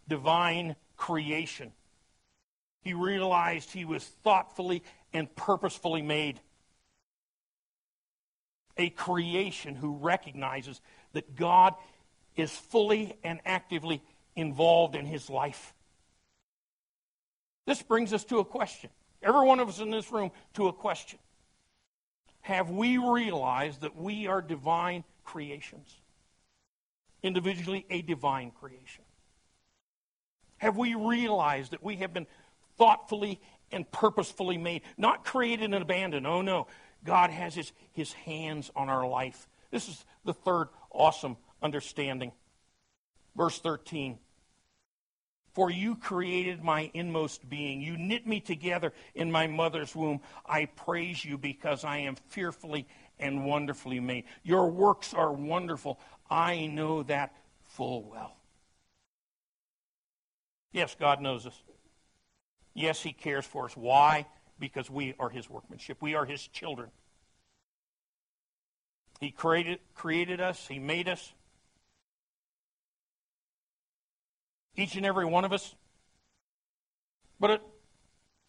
divine 0.08 0.76
creation. 0.98 1.72
He 2.82 2.94
realized 2.94 3.72
he 3.72 3.86
was 3.86 4.04
thoughtfully 4.04 4.84
and 5.14 5.34
purposefully 5.36 6.02
made. 6.02 6.40
A 8.78 8.90
creation 8.90 9.76
who 9.76 9.98
recognizes 9.98 10.82
that 11.14 11.36
God 11.36 11.76
is 12.36 12.52
fully 12.52 13.18
and 13.24 13.40
actively 13.46 14.02
involved 14.36 14.96
in 14.96 15.06
his 15.06 15.30
life. 15.30 15.74
This 17.66 17.82
brings 17.82 18.14
us 18.14 18.24
to 18.26 18.40
a 18.40 18.46
question. 18.46 18.90
Every 19.22 19.46
one 19.46 19.60
of 19.60 19.70
us 19.70 19.80
in 19.80 19.92
this 19.92 20.12
room 20.12 20.32
to 20.56 20.68
a 20.68 20.74
question. 20.74 21.20
Have 22.44 22.70
we 22.70 22.98
realized 22.98 23.82
that 23.82 23.96
we 23.96 24.28
are 24.28 24.42
divine 24.42 25.04
creations? 25.24 25.96
Individually, 27.24 27.86
a 27.90 28.02
divine 28.02 28.52
creation. 28.52 29.06
Have 30.58 30.78
we 30.78 30.94
realized 30.94 31.72
that 31.72 31.82
we 31.82 31.96
have 31.98 32.14
been 32.14 32.28
thoughtfully 32.78 33.40
and 33.72 33.90
purposefully 33.92 34.58
made, 34.58 34.82
not 34.98 35.24
created 35.24 35.74
and 35.74 35.82
abandoned? 35.82 36.28
Oh, 36.28 36.42
no. 36.42 36.68
God 37.06 37.30
has 37.30 37.56
his, 37.56 37.72
his 37.94 38.12
hands 38.12 38.70
on 38.76 38.90
our 38.90 39.08
life. 39.08 39.48
This 39.72 39.88
is 39.88 40.06
the 40.26 40.34
third 40.34 40.68
awesome 40.92 41.38
understanding. 41.62 42.34
Verse 43.36 43.58
13 43.60 44.20
For 45.54 45.70
you 45.70 45.96
created 45.96 46.64
my 46.64 46.90
inmost 46.94 47.48
being. 47.48 47.82
You 47.82 47.96
knit 47.96 48.26
me 48.26 48.40
together 48.40 48.92
in 49.14 49.32
my 49.32 49.46
mother's 49.46 49.96
womb. 49.96 50.22
I 50.46 50.66
praise 50.66 51.24
you 51.24 51.38
because 51.38 51.84
I 51.84 51.98
am 51.98 52.16
fearfully 52.30 52.88
and 53.20 53.46
wonderfully 53.46 54.00
made. 54.00 54.26
Your 54.44 54.72
works 54.72 55.14
are 55.14 55.32
wonderful. 55.32 56.00
I 56.30 56.66
know 56.66 57.04
that 57.04 57.36
full 57.66 58.04
well. 58.04 58.36
Yes, 60.72 60.96
God 61.00 61.22
knows 61.22 61.46
us. 61.46 61.62
Yes, 62.74 63.02
He 63.02 63.14
cares 63.14 63.46
for 63.46 63.66
us. 63.66 63.78
Why? 63.78 64.26
Because 64.60 64.90
we 64.90 65.14
are 65.20 65.30
His 65.30 65.48
workmanship. 65.50 66.02
We 66.02 66.16
are 66.16 66.26
His 66.26 66.48
children. 66.48 66.90
He 69.20 69.30
created, 69.30 69.80
created 69.94 70.42
us, 70.42 70.68
He 70.68 70.80
made 70.80 71.08
us. 71.08 71.34
Each 74.76 74.96
and 74.96 75.06
every 75.06 75.26
one 75.26 75.46
of 75.46 75.54
us. 75.54 75.76
But 77.40 77.52
it, 77.52 77.62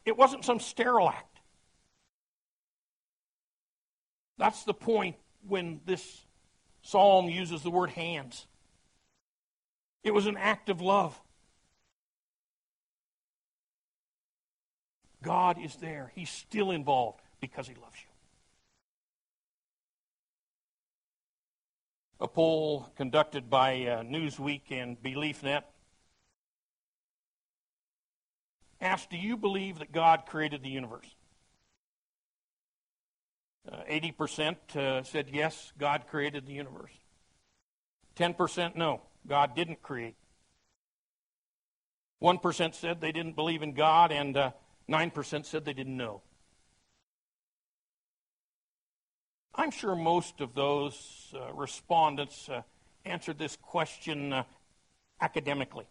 it 0.05 0.17
wasn't 0.17 0.45
some 0.45 0.61
sterile 0.61 1.09
act. 1.09 1.41
That's 4.39 4.65
the 4.65 4.75
point 4.75 5.17
when 5.47 5.81
this 5.87 6.25
psalm 6.83 7.29
uses 7.29 7.63
the 7.63 7.71
word 7.71 7.91
hands. 7.91 8.47
It 10.03 10.13
was 10.13 10.27
an 10.27 10.37
act 10.37 10.69
of 10.69 10.81
love. 10.81 11.19
God 15.23 15.59
is 15.59 15.77
there. 15.77 16.13
He's 16.15 16.29
still 16.29 16.71
involved 16.71 17.21
because 17.41 17.67
he 17.67 17.75
loves 17.75 17.97
you. 17.97 18.09
A 22.21 22.29
poll 22.29 22.93
conducted 22.97 23.49
by 23.49 23.87
uh, 23.87 24.03
Newsweek 24.03 24.63
and 24.71 25.03
BeliefNet 25.03 25.63
asked, 28.85 29.11
Do 29.11 29.17
you 29.17 29.37
believe 29.37 29.79
that 29.79 29.93
God 29.93 30.25
created 30.27 30.63
the 30.63 30.69
universe? 30.69 31.07
Uh, 33.71 33.79
80% 33.91 34.77
uh, 34.77 35.03
said 35.03 35.31
yes, 35.33 35.73
God 35.79 36.05
created 36.09 36.47
the 36.47 36.53
universe. 36.53 36.93
10% 38.17 38.77
no, 38.77 39.01
God 39.27 39.57
didn't 39.57 39.83
create. 39.83 40.17
1% 42.23 42.75
said 42.75 43.01
they 43.01 43.13
didn't 43.13 43.37
believe 43.37 43.63
in 43.63 43.73
God, 43.73 44.13
and 44.13 44.37
uh, 44.37 44.51
9% 44.89 45.47
said 45.47 45.65
they 45.65 45.73
didn't 45.73 45.97
know. 45.97 46.23
I'm 49.55 49.71
sure 49.71 49.95
most 49.95 50.41
of 50.41 50.55
those 50.55 51.33
uh, 51.35 51.53
respondents 51.53 52.49
uh, 52.49 52.63
answered 53.05 53.39
this 53.39 53.57
question 53.57 54.33
uh, 54.33 54.45
academically. 55.21 55.87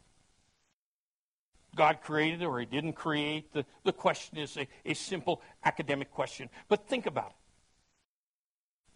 God 1.75 1.99
created 2.01 2.43
or 2.43 2.59
he 2.59 2.65
didn't 2.65 2.93
create. 2.93 3.51
The, 3.53 3.65
the 3.83 3.93
question 3.93 4.37
is 4.37 4.55
a, 4.57 4.67
a 4.85 4.93
simple 4.93 5.41
academic 5.63 6.11
question. 6.11 6.49
But 6.67 6.87
think 6.87 7.05
about 7.05 7.31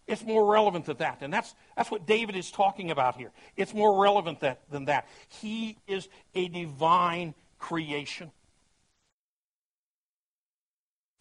it. 0.06 0.12
It's 0.12 0.24
more 0.24 0.50
relevant 0.50 0.86
than 0.86 0.96
that. 0.98 1.18
And 1.20 1.32
that's, 1.32 1.54
that's 1.76 1.90
what 1.90 2.06
David 2.06 2.34
is 2.34 2.50
talking 2.50 2.90
about 2.90 3.16
here. 3.16 3.30
It's 3.56 3.74
more 3.74 4.02
relevant 4.02 4.40
that, 4.40 4.60
than 4.70 4.86
that. 4.86 5.06
He 5.28 5.76
is 5.86 6.08
a 6.34 6.48
divine 6.48 7.34
creation. 7.58 8.30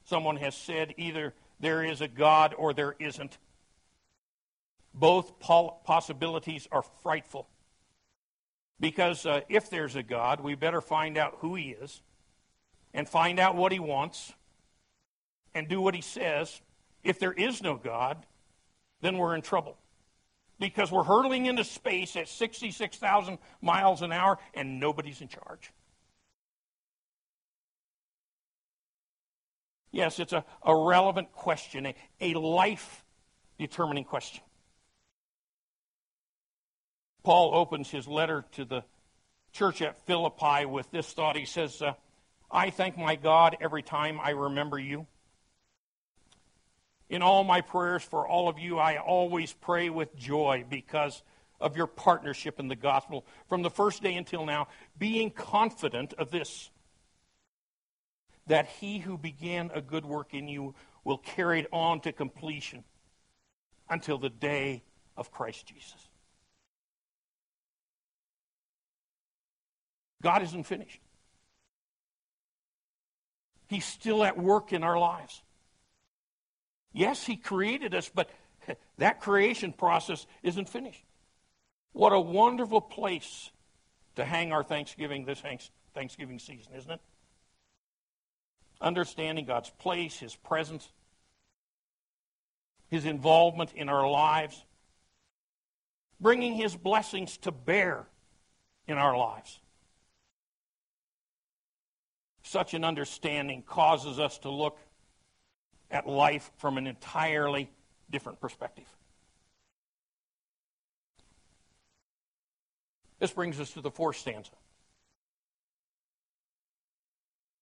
Someone 0.06 0.38
has 0.38 0.56
said 0.56 0.93
either 0.98 1.34
there 1.60 1.84
is 1.84 2.00
a 2.00 2.08
God 2.08 2.56
or 2.58 2.74
there 2.74 2.96
isn't. 2.98 3.38
Both 4.93 5.38
possibilities 5.39 6.67
are 6.72 6.84
frightful. 7.04 7.50
Because 8.80 9.26
uh, 9.26 9.42
if 9.50 9.70
there's 9.70 9.96
a 9.96 10.04
God, 10.04 10.42
we 10.42 10.56
better 10.56 10.82
find 10.82 11.18
out 11.18 11.38
who 11.40 11.56
he 11.56 11.70
is 11.70 12.02
and 12.94 13.10
find 13.10 13.40
out 13.40 13.56
what 13.56 13.72
he 13.72 13.80
wants 13.80 14.34
and 15.54 15.68
do 15.68 15.82
what 15.82 15.96
he 15.96 16.02
says. 16.02 16.62
If 17.04 17.20
there 17.20 17.34
is 17.34 17.62
no 17.62 17.76
God, 17.76 18.26
then 19.02 19.18
we're 19.18 19.36
in 19.36 19.42
trouble. 19.42 19.78
Because 20.60 20.92
we're 20.92 21.04
hurtling 21.04 21.46
into 21.46 21.63
space 21.63 22.16
at 22.16 22.28
66,000 22.28 23.38
miles 23.62 24.02
an 24.02 24.12
hour 24.12 24.38
and 24.54 24.80
nobody's 24.80 25.22
in 25.22 25.28
charge. 25.28 25.72
Yes, 29.92 30.20
it's 30.20 30.34
a, 30.34 30.44
a 30.63 30.76
relevant 30.76 31.32
question, 31.32 31.88
a, 31.88 31.96
a 32.22 32.34
life 32.34 33.04
determining 33.58 34.04
question. 34.04 34.44
Paul 37.28 37.54
opens 37.56 37.92
his 37.92 38.08
letter 38.08 38.46
to 38.54 38.63
the 38.63 38.86
church 39.52 39.82
at 39.82 40.00
Philippi 40.06 40.66
with 40.66 40.90
this 40.92 41.12
thought. 41.12 41.36
He 41.36 41.44
says, 41.44 41.82
uh, 41.82 41.92
I 42.50 42.70
thank 42.70 42.98
my 42.98 43.18
God 43.18 43.58
every 43.60 43.84
time 43.84 44.18
I 44.18 44.30
remember 44.30 44.80
you. 44.80 45.08
In 47.10 47.22
all 47.22 47.44
my 47.44 47.60
prayers 47.60 48.02
for 48.02 48.26
all 48.26 48.48
of 48.48 48.60
you, 48.60 48.80
I 48.80 49.00
always 49.00 49.52
pray 49.52 49.90
with 49.90 50.16
joy 50.16 50.63
because 50.70 51.22
of 51.60 51.76
your 51.76 51.88
partnership 51.88 52.62
in 52.62 52.70
the 52.70 52.78
gospel 52.78 53.26
from 53.50 53.62
the 53.62 53.70
first 53.70 54.02
day 54.02 54.16
until 54.16 54.46
now, 54.46 54.70
being 54.98 55.30
confident 55.30 56.13
of 56.13 56.32
this 56.32 56.70
that 58.46 58.68
he 58.68 59.00
who 59.00 59.18
began 59.18 59.70
a 59.74 59.82
good 59.82 60.06
work 60.06 60.34
in 60.34 60.48
you 60.48 60.76
will 61.04 61.18
carry 61.18 61.60
it 61.60 61.68
on 61.74 62.00
to 62.00 62.13
completion 62.13 62.86
until 63.90 64.18
the 64.18 64.30
day 64.30 64.82
of 65.18 65.30
Christ 65.30 65.66
Jesus. 65.66 66.08
God 70.21 70.43
isn't 70.43 70.63
finished. 70.63 70.99
He's 73.67 73.86
still 73.86 74.23
at 74.23 74.38
work 74.38 74.73
in 74.73 74.84
our 74.84 74.97
lives. 74.97 75.41
Yes, 76.93 77.25
He 77.25 77.36
created 77.36 77.93
us, 77.93 78.10
but 78.13 78.30
that 78.97 79.21
creation 79.21 79.73
process 79.73 80.25
isn't 80.41 80.69
finished. 80.69 81.03
What 81.91 82.13
a 82.13 82.19
wonderful 82.19 82.82
place 82.82 83.51
to 84.15 84.25
hang 84.25 84.51
our 84.51 84.63
Thanksgiving 84.63 85.25
this 85.25 85.43
Thanksgiving 85.93 86.39
season, 86.39 86.73
isn't 86.75 86.91
it? 86.91 87.01
Understanding 88.80 89.45
God's 89.45 89.69
place, 89.80 90.17
His 90.19 90.36
presence, 90.36 90.88
His 92.89 93.06
involvement 93.06 93.73
in 93.73 93.89
our 93.89 94.10
lives. 94.10 94.63
bringing 96.19 96.56
his 96.56 96.75
blessings 96.75 97.38
to 97.38 97.51
bear 97.51 98.08
in 98.88 98.97
our 98.97 99.15
lives. 99.15 99.60
Such 102.48 102.74
an 102.74 102.86
understanding 102.86 103.62
causes 103.62 104.20
us 104.20 104.38
to 104.40 104.50
look 104.50 104.80
at 105.92 106.08
life 106.08 106.50
from 106.56 106.78
an 106.78 106.88
entirely 106.88 107.70
different 108.10 108.40
perspective. 108.40 108.86
This 113.20 113.32
brings 113.32 113.60
us 113.60 113.72
to 113.72 113.82
the 113.82 113.92
fourth 113.92 114.16
stanza. 114.16 114.52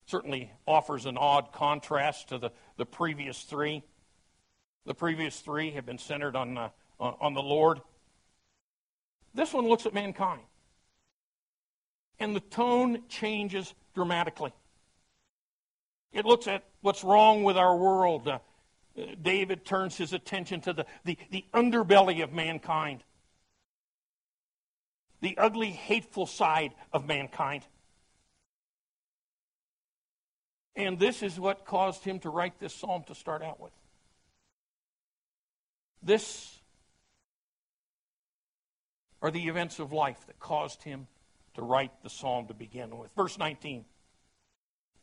Certainly 0.06 0.52
offers 0.68 1.08
an 1.08 1.18
odd 1.18 1.52
contrast 1.52 2.30
to 2.30 2.38
the, 2.38 2.52
the 2.78 2.86
previous 2.86 3.42
three. 3.42 3.82
The 4.86 4.94
previous 4.94 5.40
three 5.40 5.72
have 5.72 5.88
been 5.88 5.98
centered 5.98 6.36
on, 6.36 6.60
uh, 6.60 6.70
on, 7.00 7.16
on 7.20 7.34
the 7.34 7.42
Lord. 7.42 7.82
This 9.34 9.52
one 9.52 9.68
looks 9.68 9.88
at 9.88 9.96
mankind. 9.96 10.44
And 12.20 12.36
the 12.36 12.40
tone 12.40 13.00
changes 13.10 13.74
dramatically. 13.96 14.54
It 16.16 16.26
looks 16.26 16.48
at 16.48 16.64
what's 16.80 17.04
wrong 17.04 17.44
with 17.44 17.58
our 17.58 17.76
world. 17.76 18.26
Uh, 18.26 18.40
David 19.22 19.66
turns 19.66 19.98
his 19.98 20.14
attention 20.14 20.62
to 20.62 20.72
the, 20.72 20.86
the, 21.04 21.18
the 21.30 21.44
underbelly 21.54 22.24
of 22.24 22.32
mankind, 22.32 23.04
the 25.20 25.38
ugly, 25.38 25.72
hateful 25.72 26.26
side 26.26 26.72
of 26.94 27.06
mankind. 27.06 27.64
And 30.78 30.98
this 30.98 31.22
is 31.22 31.38
what 31.38 31.66
caused 31.66 32.06
him 32.06 32.20
to 32.20 32.30
write 32.30 32.62
this 32.62 32.74
psalm 32.74 33.04
to 33.08 33.16
start 33.16 33.44
out 33.44 33.60
with. 33.60 33.74
This 36.02 36.58
are 39.22 39.32
the 39.32 39.50
events 39.50 39.80
of 39.80 39.92
life 39.92 40.26
that 40.28 40.40
caused 40.40 40.82
him 40.84 41.08
to 41.56 41.62
write 41.62 41.92
the 42.04 42.10
psalm 42.10 42.48
to 42.48 42.54
begin 42.54 42.98
with. 42.98 43.14
Verse 43.18 43.38
19 43.38 43.84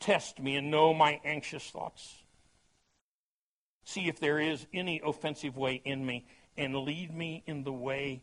Test 0.00 0.40
me 0.40 0.56
and 0.56 0.70
know 0.70 0.94
my 0.94 1.20
anxious 1.24 1.68
thoughts. 1.70 2.14
See 3.84 4.08
if 4.08 4.20
there 4.20 4.38
is 4.38 4.66
any 4.72 5.00
offensive 5.04 5.56
way 5.56 5.80
in 5.84 6.04
me, 6.04 6.26
and 6.56 6.74
lead 6.74 7.14
me 7.14 7.42
in 7.46 7.64
the 7.64 7.72
way 7.72 8.22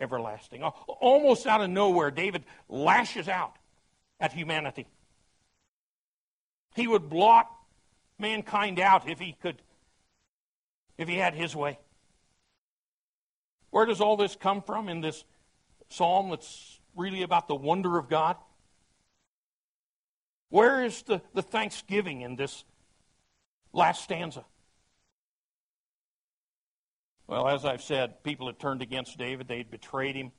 everlasting. 0.00 0.62
Almost 0.62 1.46
out 1.46 1.60
of 1.60 1.70
nowhere, 1.70 2.10
David 2.10 2.44
lashes 2.68 3.28
out 3.28 3.56
at 4.18 4.32
humanity. 4.32 4.86
He 6.74 6.86
would 6.86 7.08
blot 7.08 7.50
mankind 8.18 8.80
out 8.80 9.08
if 9.08 9.18
he 9.18 9.36
could, 9.40 9.62
if 10.98 11.08
he 11.08 11.16
had 11.16 11.34
his 11.34 11.54
way. 11.54 11.78
Where 13.70 13.86
does 13.86 14.00
all 14.00 14.16
this 14.16 14.36
come 14.36 14.62
from 14.62 14.88
in 14.88 15.00
this 15.00 15.24
psalm 15.88 16.30
that's 16.30 16.80
really 16.94 17.22
about 17.22 17.46
the 17.46 17.54
wonder 17.54 17.98
of 17.98 18.08
God? 18.08 18.36
Where 20.48 20.84
is 20.84 21.02
the, 21.02 21.20
the 21.34 21.42
thanksgiving 21.42 22.22
in 22.22 22.36
this 22.36 22.64
last 23.72 24.04
stanza? 24.04 24.44
Well, 27.26 27.48
as 27.48 27.64
I've 27.64 27.82
said, 27.82 28.22
people 28.22 28.46
had 28.46 28.58
turned 28.58 28.82
against 28.82 29.18
David. 29.18 29.48
They 29.48 29.58
had 29.58 29.70
betrayed 29.70 30.14
him. 30.14 30.30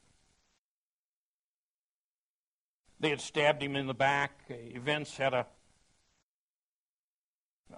They 3.00 3.10
had 3.10 3.22
stabbed 3.22 3.62
him 3.62 3.76
in 3.76 3.88
the 3.88 3.94
back. 3.94 4.40
Events 4.50 5.18
had 5.18 5.34
a 5.34 5.46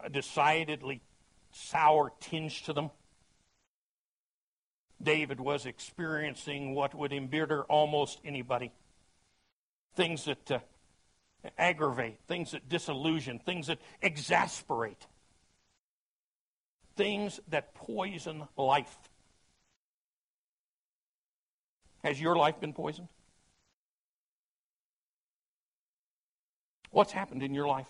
a 0.04 0.10
decidedly 0.10 1.02
sour 1.52 2.12
tinge 2.20 2.64
to 2.64 2.74
them. 2.74 2.92
David 5.02 5.40
was 5.40 5.66
experiencing 5.66 6.76
what 6.76 6.94
would 6.94 7.14
embitter 7.14 7.64
almost 7.64 8.20
anybody. 8.26 8.72
Things 9.96 10.26
that 10.26 10.52
uh, 10.52 10.60
aggravate, 11.58 12.18
things 12.28 12.52
that 12.52 12.68
disillusion, 12.68 13.40
things 13.40 13.68
that 13.68 13.80
exasperate, 14.02 15.08
things 16.96 17.40
that 17.50 17.74
poison 17.74 18.48
life. 18.58 18.98
Has 22.04 22.20
your 22.20 22.36
life 22.36 22.60
been 22.60 22.74
poisoned? 22.74 23.08
What's 26.92 27.12
happened 27.12 27.44
in 27.44 27.54
your 27.54 27.68
life? 27.68 27.90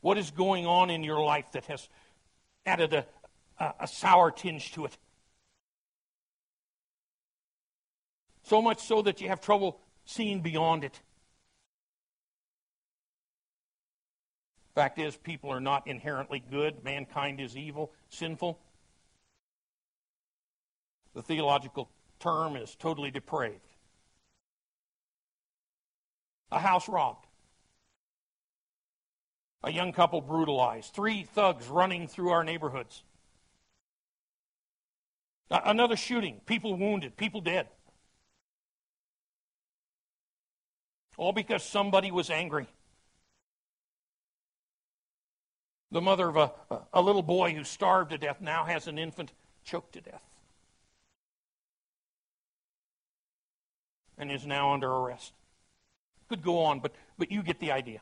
What 0.00 0.16
is 0.16 0.30
going 0.30 0.66
on 0.66 0.90
in 0.90 1.02
your 1.02 1.20
life 1.20 1.52
that 1.52 1.66
has 1.66 1.88
added 2.64 2.94
a, 2.94 3.06
a, 3.58 3.74
a 3.80 3.86
sour 3.86 4.30
tinge 4.30 4.72
to 4.72 4.86
it? 4.86 4.96
So 8.44 8.62
much 8.62 8.80
so 8.80 9.02
that 9.02 9.20
you 9.20 9.28
have 9.28 9.40
trouble 9.40 9.78
seeing 10.04 10.40
beyond 10.40 10.84
it. 10.84 11.00
Fact 14.78 15.00
is, 15.00 15.16
people 15.16 15.50
are 15.50 15.60
not 15.60 15.88
inherently 15.88 16.40
good. 16.52 16.84
Mankind 16.84 17.40
is 17.40 17.56
evil, 17.56 17.90
sinful. 18.10 18.60
The 21.14 21.22
theological 21.22 21.90
term 22.20 22.54
is 22.54 22.76
totally 22.76 23.10
depraved. 23.10 23.66
A 26.52 26.60
house 26.60 26.88
robbed. 26.88 27.26
A 29.64 29.72
young 29.72 29.92
couple 29.92 30.20
brutalized. 30.20 30.94
Three 30.94 31.24
thugs 31.24 31.66
running 31.66 32.06
through 32.06 32.30
our 32.30 32.44
neighborhoods. 32.44 33.02
Another 35.50 35.96
shooting. 35.96 36.40
People 36.46 36.76
wounded. 36.76 37.16
People 37.16 37.40
dead. 37.40 37.66
All 41.16 41.32
because 41.32 41.64
somebody 41.64 42.12
was 42.12 42.30
angry. 42.30 42.68
The 45.90 46.00
mother 46.00 46.28
of 46.28 46.36
a, 46.36 46.52
a 46.92 47.00
little 47.00 47.22
boy 47.22 47.54
who 47.54 47.64
starved 47.64 48.10
to 48.10 48.18
death 48.18 48.40
now 48.40 48.64
has 48.64 48.86
an 48.86 48.98
infant 48.98 49.32
choked 49.64 49.94
to 49.94 50.00
death 50.00 50.22
and 54.18 54.30
is 54.30 54.46
now 54.46 54.74
under 54.74 54.90
arrest. 54.90 55.32
Could 56.28 56.42
go 56.42 56.64
on, 56.64 56.80
but, 56.80 56.92
but 57.18 57.30
you 57.30 57.42
get 57.42 57.60
the 57.60 57.72
idea. 57.72 58.00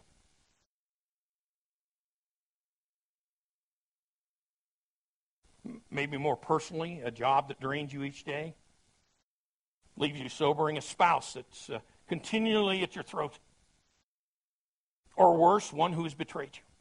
maybe 5.90 6.16
more 6.16 6.36
personally, 6.36 7.00
a 7.04 7.10
job 7.10 7.48
that 7.48 7.60
drains 7.60 7.92
you 7.92 8.02
each 8.02 8.24
day, 8.24 8.54
leaves 9.96 10.20
you 10.20 10.28
sobering, 10.28 10.76
a 10.76 10.80
spouse 10.80 11.32
that's 11.34 11.70
uh, 11.70 11.78
continually 12.08 12.82
at 12.82 12.94
your 12.94 13.04
throat, 13.04 13.38
or 15.16 15.36
worse, 15.36 15.72
one 15.72 15.92
who 15.92 16.04
has 16.04 16.14
betrayed 16.14 16.50
you. 16.54 16.75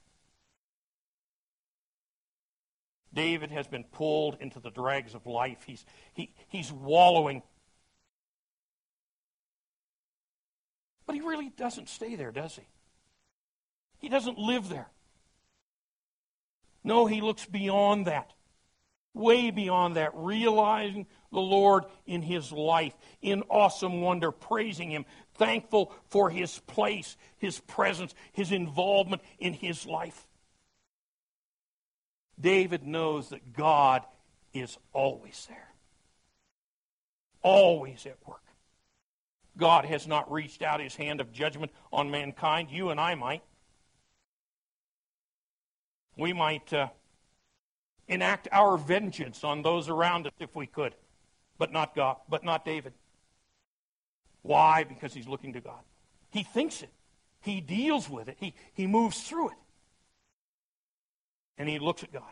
David 3.15 3.49
has 3.51 3.67
been 3.67 3.83
pulled 3.85 4.37
into 4.39 4.59
the 4.59 4.69
dregs 4.69 5.15
of 5.15 5.25
life. 5.25 5.63
He's, 5.65 5.83
he, 6.13 6.33
he's 6.49 6.71
wallowing. 6.71 7.41
But 11.07 11.15
he 11.15 11.21
really 11.21 11.49
doesn't 11.49 11.89
stay 11.89 12.15
there, 12.15 12.31
does 12.31 12.55
he? 12.55 12.63
He 13.99 14.09
doesn't 14.09 14.37
live 14.37 14.69
there. 14.69 14.89
No, 16.83 17.07
he 17.07 17.21
looks 17.21 17.45
beyond 17.45 18.05
that 18.05 18.35
way 19.15 19.49
beyond 19.49 19.95
that, 19.95 20.11
realizing 20.13 21.07
the 21.31 21.39
Lord 21.39 21.85
in 22.05 22.21
his 22.21 22.51
life, 22.51 22.93
in 23.21 23.41
awesome 23.49 24.01
wonder, 24.01 24.31
praising 24.31 24.91
him, 24.91 25.05
thankful 25.35 25.93
for 26.09 26.29
his 26.29 26.59
place, 26.67 27.17
his 27.37 27.59
presence, 27.61 28.13
his 28.33 28.51
involvement 28.51 29.23
in 29.39 29.53
his 29.53 29.87
life. 29.87 30.27
David 32.39 32.85
knows 32.85 33.29
that 33.29 33.53
God 33.53 34.03
is 34.53 34.77
always 34.93 35.45
there, 35.49 35.73
always 37.41 38.05
at 38.05 38.17
work. 38.27 38.41
God 39.57 39.85
has 39.85 40.07
not 40.07 40.31
reached 40.31 40.61
out 40.61 40.79
his 40.81 40.95
hand 40.95 41.21
of 41.21 41.31
judgment 41.31 41.71
on 41.91 42.11
mankind. 42.11 42.69
You 42.71 42.89
and 42.89 42.99
I 42.99 43.15
might. 43.15 43.43
We 46.17 46.33
might. 46.33 46.73
Uh, 46.73 46.87
enact 48.07 48.47
our 48.51 48.77
vengeance 48.77 49.43
on 49.43 49.63
those 49.63 49.89
around 49.89 50.27
us 50.27 50.33
if 50.39 50.55
we 50.55 50.67
could. 50.67 50.93
but 51.57 51.71
not 51.71 51.95
God, 51.95 52.17
but 52.29 52.43
not 52.43 52.65
David. 52.65 52.93
Why? 54.41 54.83
Because 54.83 55.13
he's 55.13 55.27
looking 55.27 55.53
to 55.53 55.61
God. 55.61 55.79
He 56.29 56.43
thinks 56.43 56.81
it. 56.81 56.89
He 57.39 57.61
deals 57.61 58.09
with 58.09 58.27
it. 58.27 58.37
He, 58.39 58.53
he 58.73 58.87
moves 58.87 59.21
through 59.21 59.49
it. 59.49 59.57
And 61.57 61.69
he 61.69 61.79
looks 61.79 62.03
at 62.03 62.11
God. 62.11 62.23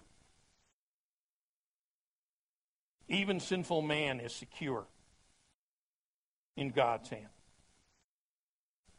Even 3.08 3.40
sinful 3.40 3.82
man 3.82 4.20
is 4.20 4.34
secure 4.34 4.86
in 6.56 6.70
God's 6.70 7.10
hand. 7.10 7.28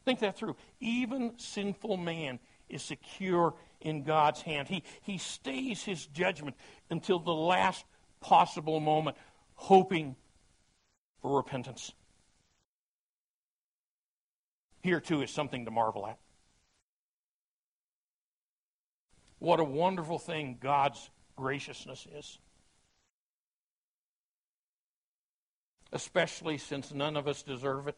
Think 0.05 0.19
that 0.19 0.37
through. 0.37 0.55
Even 0.79 1.33
sinful 1.37 1.97
man 1.97 2.39
is 2.69 2.83
secure 2.83 3.55
in 3.81 4.03
God's 4.03 4.41
hand. 4.41 4.67
He, 4.67 4.83
he 5.01 5.17
stays 5.17 5.83
his 5.83 6.05
judgment 6.07 6.55
until 6.89 7.19
the 7.19 7.33
last 7.33 7.85
possible 8.21 8.79
moment, 8.79 9.17
hoping 9.55 10.15
for 11.21 11.37
repentance. 11.37 11.91
Here, 14.81 14.99
too, 14.99 15.23
is 15.23 15.31
something 15.31 15.65
to 15.65 15.71
marvel 15.71 16.05
at. 16.05 16.19
What 19.39 19.59
a 19.59 19.63
wonderful 19.63 20.19
thing 20.19 20.57
God's 20.59 21.09
graciousness 21.35 22.07
is. 22.17 22.39
Especially 25.91 26.57
since 26.57 26.93
none 26.93 27.15
of 27.15 27.27
us 27.27 27.43
deserve 27.43 27.87
it. 27.87 27.95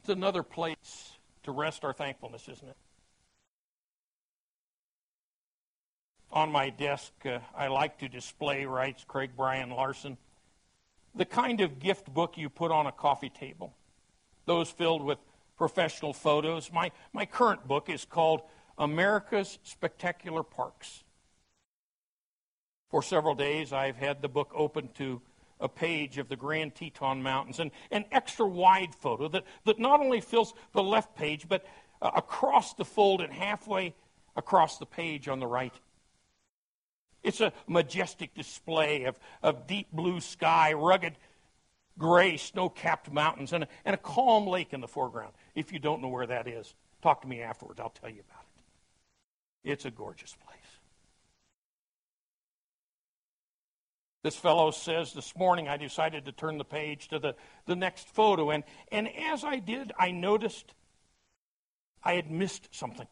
It's 0.00 0.08
another 0.08 0.42
place 0.42 1.12
to 1.42 1.52
rest 1.52 1.84
our 1.84 1.92
thankfulness, 1.92 2.48
isn't 2.48 2.68
it? 2.68 2.76
On 6.32 6.50
my 6.50 6.70
desk, 6.70 7.12
uh, 7.24 7.38
I 7.56 7.68
like 7.68 7.98
to 7.98 8.08
display, 8.08 8.66
writes 8.66 9.04
Craig 9.06 9.30
Brian 9.36 9.70
Larson, 9.70 10.16
the 11.14 11.24
kind 11.24 11.60
of 11.60 11.78
gift 11.78 12.12
book 12.12 12.36
you 12.36 12.50
put 12.50 12.70
on 12.70 12.86
a 12.86 12.92
coffee 12.92 13.30
table, 13.30 13.74
those 14.44 14.70
filled 14.70 15.02
with 15.02 15.18
professional 15.56 16.12
photos. 16.12 16.70
My, 16.72 16.90
my 17.12 17.24
current 17.24 17.66
book 17.66 17.88
is 17.88 18.04
called 18.04 18.42
America's 18.78 19.58
Spectacular 19.62 20.42
Parks. 20.42 21.04
For 22.90 23.02
several 23.02 23.34
days, 23.34 23.72
I've 23.72 23.96
had 23.96 24.22
the 24.22 24.28
book 24.28 24.52
open 24.54 24.88
to 24.94 25.20
a 25.58 25.68
page 25.68 26.18
of 26.18 26.28
the 26.28 26.36
Grand 26.36 26.74
Teton 26.74 27.22
Mountains, 27.22 27.60
and 27.60 27.70
an 27.90 28.04
extra 28.12 28.46
wide 28.46 28.94
photo 28.94 29.28
that, 29.28 29.44
that 29.64 29.78
not 29.78 30.00
only 30.00 30.20
fills 30.20 30.52
the 30.72 30.82
left 30.82 31.16
page, 31.16 31.48
but 31.48 31.64
uh, 32.02 32.10
across 32.14 32.74
the 32.74 32.84
fold 32.84 33.20
and 33.22 33.32
halfway 33.32 33.94
across 34.36 34.78
the 34.78 34.86
page 34.86 35.28
on 35.28 35.40
the 35.40 35.46
right. 35.46 35.74
It's 37.22 37.40
a 37.40 37.52
majestic 37.66 38.34
display 38.34 39.04
of, 39.04 39.18
of 39.42 39.66
deep 39.66 39.90
blue 39.92 40.20
sky, 40.20 40.74
rugged 40.74 41.14
gray 41.98 42.36
snow 42.36 42.68
capped 42.68 43.10
mountains, 43.10 43.52
and 43.52 43.64
a, 43.64 43.68
and 43.84 43.94
a 43.94 43.98
calm 43.98 44.46
lake 44.46 44.72
in 44.72 44.80
the 44.80 44.88
foreground. 44.88 45.32
If 45.54 45.72
you 45.72 45.78
don't 45.78 46.02
know 46.02 46.08
where 46.08 46.26
that 46.26 46.46
is, 46.46 46.74
talk 47.02 47.22
to 47.22 47.28
me 47.28 47.40
afterwards. 47.40 47.80
I'll 47.80 47.90
tell 47.90 48.10
you 48.10 48.20
about 48.28 48.42
it. 48.42 48.55
It's 49.66 49.84
a 49.84 49.90
gorgeous 49.90 50.32
place. 50.32 50.56
This 54.22 54.36
fellow 54.36 54.70
says, 54.70 55.12
This 55.12 55.36
morning 55.36 55.68
I 55.68 55.76
decided 55.76 56.24
to 56.26 56.32
turn 56.32 56.56
the 56.56 56.64
page 56.64 57.08
to 57.08 57.18
the, 57.18 57.34
the 57.66 57.74
next 57.74 58.08
photo, 58.08 58.50
and, 58.50 58.62
and 58.92 59.08
as 59.32 59.42
I 59.42 59.58
did, 59.58 59.92
I 59.98 60.12
noticed 60.12 60.72
I 62.04 62.12
had 62.14 62.30
missed 62.30 62.68
something. 62.70 63.08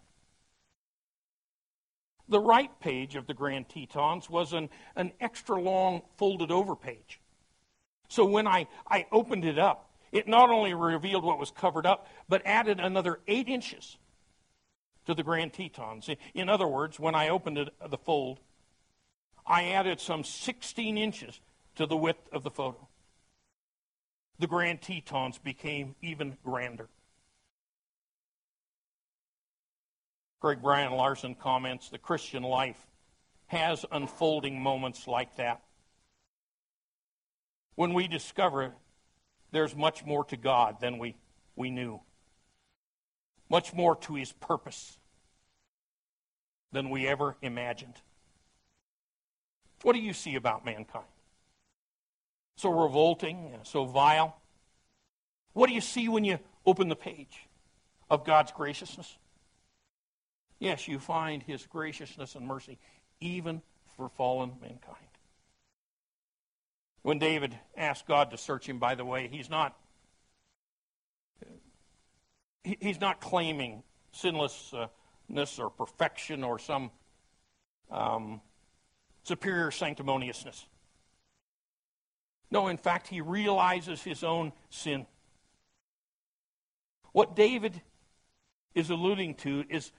The 2.28 2.40
right 2.40 2.70
page 2.78 3.16
of 3.16 3.26
the 3.26 3.34
Grand 3.34 3.68
Tetons 3.68 4.30
was 4.30 4.52
an, 4.52 4.70
an 4.94 5.10
extra 5.20 5.60
long 5.60 6.02
folded 6.18 6.52
over 6.52 6.76
page. 6.76 7.20
So 8.06 8.24
when 8.24 8.46
I, 8.46 8.68
I 8.88 9.06
opened 9.10 9.44
it 9.44 9.58
up, 9.58 9.90
it 10.12 10.28
not 10.28 10.50
only 10.50 10.72
revealed 10.72 11.24
what 11.24 11.40
was 11.40 11.50
covered 11.50 11.84
up, 11.84 12.06
but 12.28 12.42
added 12.44 12.78
another 12.78 13.18
eight 13.26 13.48
inches 13.48 13.96
to 15.06 15.14
the 15.14 15.22
Grand 15.22 15.52
Tetons. 15.52 16.08
In 16.34 16.48
other 16.48 16.66
words, 16.66 16.98
when 16.98 17.14
I 17.14 17.28
opened 17.28 17.58
it, 17.58 17.68
the 17.90 17.98
fold, 17.98 18.40
I 19.46 19.70
added 19.70 20.00
some 20.00 20.24
16 20.24 20.96
inches 20.96 21.40
to 21.76 21.86
the 21.86 21.96
width 21.96 22.28
of 22.32 22.42
the 22.42 22.50
photo. 22.50 22.88
The 24.38 24.46
Grand 24.46 24.82
Tetons 24.82 25.38
became 25.38 25.94
even 26.02 26.36
grander. 26.44 26.88
Craig 30.40 30.58
Brian 30.62 30.92
Larson 30.92 31.34
comments 31.34 31.88
the 31.88 31.98
Christian 31.98 32.42
life 32.42 32.86
has 33.46 33.84
unfolding 33.92 34.60
moments 34.60 35.06
like 35.06 35.36
that. 35.36 35.62
When 37.76 37.94
we 37.94 38.08
discover 38.08 38.74
there's 39.52 39.74
much 39.74 40.04
more 40.04 40.24
to 40.24 40.36
God 40.36 40.80
than 40.80 40.98
we, 40.98 41.16
we 41.54 41.70
knew, 41.70 42.00
much 43.54 43.72
more 43.72 43.94
to 43.94 44.16
his 44.16 44.32
purpose 44.32 44.98
than 46.72 46.90
we 46.90 47.06
ever 47.06 47.36
imagined. 47.40 47.94
What 49.82 49.92
do 49.92 50.00
you 50.00 50.12
see 50.12 50.34
about 50.34 50.64
mankind? 50.64 51.04
So 52.56 52.68
revolting, 52.70 53.52
and 53.54 53.64
so 53.64 53.84
vile. 53.84 54.36
What 55.52 55.68
do 55.68 55.72
you 55.72 55.80
see 55.80 56.08
when 56.08 56.24
you 56.24 56.40
open 56.66 56.88
the 56.88 56.96
page 56.96 57.46
of 58.10 58.24
God's 58.24 58.50
graciousness? 58.50 59.18
Yes, 60.58 60.88
you 60.88 60.98
find 60.98 61.40
his 61.40 61.64
graciousness 61.64 62.34
and 62.34 62.48
mercy 62.48 62.76
even 63.20 63.62
for 63.96 64.08
fallen 64.08 64.50
mankind. 64.60 65.06
When 67.02 67.20
David 67.20 67.56
asked 67.76 68.08
God 68.08 68.32
to 68.32 68.36
search 68.36 68.68
him, 68.68 68.80
by 68.80 68.96
the 68.96 69.04
way, 69.04 69.28
he's 69.30 69.48
not 69.48 69.76
he's 72.64 73.00
not 73.00 73.20
claiming 73.20 73.82
sinlessness 74.12 74.88
or 75.58 75.70
perfection 75.70 76.42
or 76.42 76.58
some 76.58 76.90
um, 77.90 78.40
superior 79.22 79.70
sanctimoniousness. 79.70 80.64
No, 82.50 82.68
in 82.68 82.76
fact, 82.76 83.08
he 83.08 83.20
realizes 83.20 84.02
his 84.02 84.24
own 84.24 84.52
sin. 84.70 85.06
What 87.12 87.36
David 87.36 87.80
is 88.74 88.90
alluding 88.90 89.34
to 89.36 89.64
is 89.68 89.92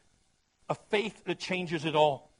a 0.69 0.75
faith 0.75 1.23
that 1.25 1.39
changes 1.39 1.85
it 1.85 1.95
all. 1.95 2.31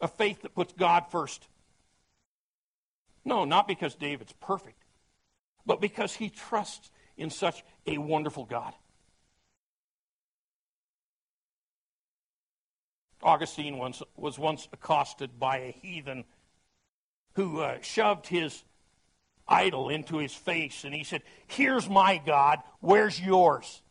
A 0.00 0.08
faith 0.08 0.42
that 0.42 0.54
puts 0.54 0.72
God 0.72 1.04
first. 1.10 1.46
No, 3.24 3.44
not 3.44 3.68
because 3.68 3.94
David's 3.94 4.32
perfect, 4.40 4.82
but 5.66 5.80
because 5.80 6.14
he 6.14 6.30
trusts 6.30 6.90
in 7.20 7.28
such 7.28 7.62
a 7.86 7.98
wonderful 7.98 8.46
God. 8.46 8.72
Augustine 13.22 13.76
once, 13.76 14.02
was 14.16 14.38
once 14.38 14.66
accosted 14.72 15.38
by 15.38 15.58
a 15.58 15.76
heathen 15.82 16.24
who 17.34 17.60
uh, 17.60 17.76
shoved 17.82 18.26
his 18.26 18.64
idol 19.46 19.90
into 19.90 20.16
his 20.16 20.32
face 20.32 20.84
and 20.84 20.94
he 20.94 21.04
said, 21.04 21.22
Here's 21.46 21.88
my 21.88 22.16
God, 22.24 22.60
where's 22.80 23.20
yours? 23.20 23.82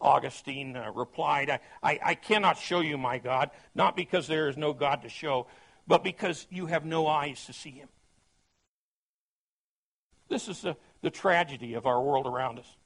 Augustine 0.00 0.76
uh, 0.76 0.92
replied, 0.92 1.50
I, 1.50 1.60
I, 1.82 1.98
I 2.04 2.14
cannot 2.14 2.58
show 2.58 2.78
you 2.78 2.96
my 2.96 3.18
God, 3.18 3.50
not 3.74 3.96
because 3.96 4.28
there 4.28 4.48
is 4.48 4.56
no 4.56 4.72
God 4.72 5.02
to 5.02 5.08
show, 5.08 5.48
but 5.88 6.04
because 6.04 6.46
you 6.48 6.66
have 6.66 6.84
no 6.84 7.08
eyes 7.08 7.44
to 7.46 7.52
see 7.52 7.70
him. 7.70 7.88
This 10.28 10.48
is 10.48 10.62
the, 10.62 10.76
the 11.02 11.10
tragedy 11.10 11.74
of 11.74 11.86
our 11.86 12.00
world 12.00 12.26
around 12.26 12.58
us. 12.58 12.76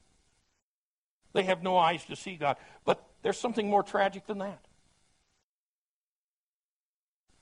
They 1.33 1.44
have 1.44 1.62
no 1.62 1.76
eyes 1.76 2.05
to 2.07 2.16
see 2.16 2.37
God. 2.37 2.57
But 2.85 3.05
there's 3.22 3.38
something 3.38 3.68
more 3.68 3.83
tragic 3.83 4.26
than 4.26 4.38
that. 4.38 4.59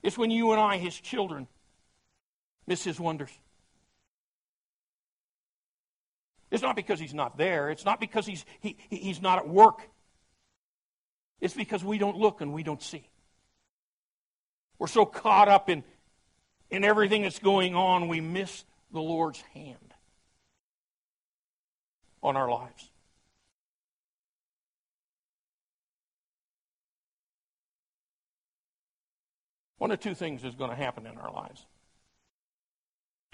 It's 0.03 0.17
when 0.17 0.31
you 0.31 0.51
and 0.51 0.61
I, 0.61 0.77
his 0.77 0.99
children, 0.99 1.47
miss 2.67 2.83
his 2.83 2.99
wonders. 2.99 3.31
It's 6.51 6.61
not 6.61 6.75
because 6.75 6.99
he's 6.99 7.13
not 7.13 7.37
there. 7.37 7.69
It's 7.69 7.85
not 7.85 7.99
because 7.99 8.25
he's, 8.25 8.45
he, 8.59 8.77
he's 8.89 9.21
not 9.21 9.39
at 9.39 9.47
work. 9.47 9.81
It's 11.41 11.53
because 11.53 11.83
we 11.83 11.97
don't 11.97 12.17
look 12.17 12.41
and 12.41 12.53
we 12.53 12.63
don't 12.63 12.81
see. 12.81 13.09
We're 14.77 14.87
so 14.87 15.05
caught 15.05 15.47
up 15.47 15.69
in, 15.69 15.83
in 16.69 16.83
everything 16.83 17.23
that's 17.23 17.39
going 17.39 17.75
on, 17.75 18.07
we 18.09 18.19
miss 18.19 18.65
the 18.91 19.01
Lord's 19.01 19.41
hand 19.53 19.94
on 22.25 22.35
our 22.35 22.49
lives. 22.49 22.89
One 29.77 29.91
of 29.91 29.99
two 29.99 30.15
things 30.15 30.43
is 30.43 30.55
going 30.55 30.71
to 30.71 30.75
happen 30.75 31.05
in 31.05 31.17
our 31.17 31.31
lives. 31.31 31.63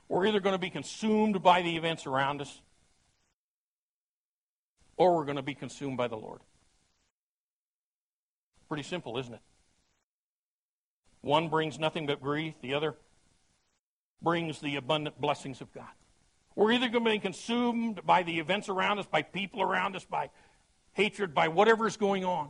We're 0.09 0.27
either 0.27 0.41
going 0.41 0.55
to 0.55 0.59
be 0.59 0.69
consumed 0.69 1.41
by 1.41 1.61
the 1.61 1.77
events 1.77 2.05
around 2.05 2.41
us, 2.41 2.61
or 4.97 5.15
we're 5.15 5.23
going 5.23 5.37
to 5.37 5.41
be 5.41 5.55
consumed 5.55 5.95
by 5.95 6.09
the 6.09 6.17
Lord. 6.17 6.41
Pretty 8.67 8.83
simple, 8.83 9.17
isn't 9.17 9.33
it? 9.33 9.39
One 11.21 11.47
brings 11.47 11.79
nothing 11.79 12.07
but 12.07 12.19
grief, 12.19 12.55
the 12.61 12.73
other 12.73 12.95
brings 14.21 14.59
the 14.59 14.75
abundant 14.75 15.21
blessings 15.21 15.61
of 15.61 15.73
God. 15.73 15.87
We're 16.55 16.73
either 16.73 16.89
going 16.89 17.05
to 17.05 17.11
be 17.11 17.19
consumed 17.19 18.05
by 18.05 18.23
the 18.23 18.39
events 18.39 18.69
around 18.69 18.99
us, 18.99 19.05
by 19.05 19.21
people 19.21 19.61
around 19.61 19.95
us, 19.95 20.05
by 20.05 20.29
hatred, 20.93 21.33
by 21.33 21.47
whatever 21.47 21.87
is 21.87 21.97
going 21.97 22.25
on, 22.25 22.49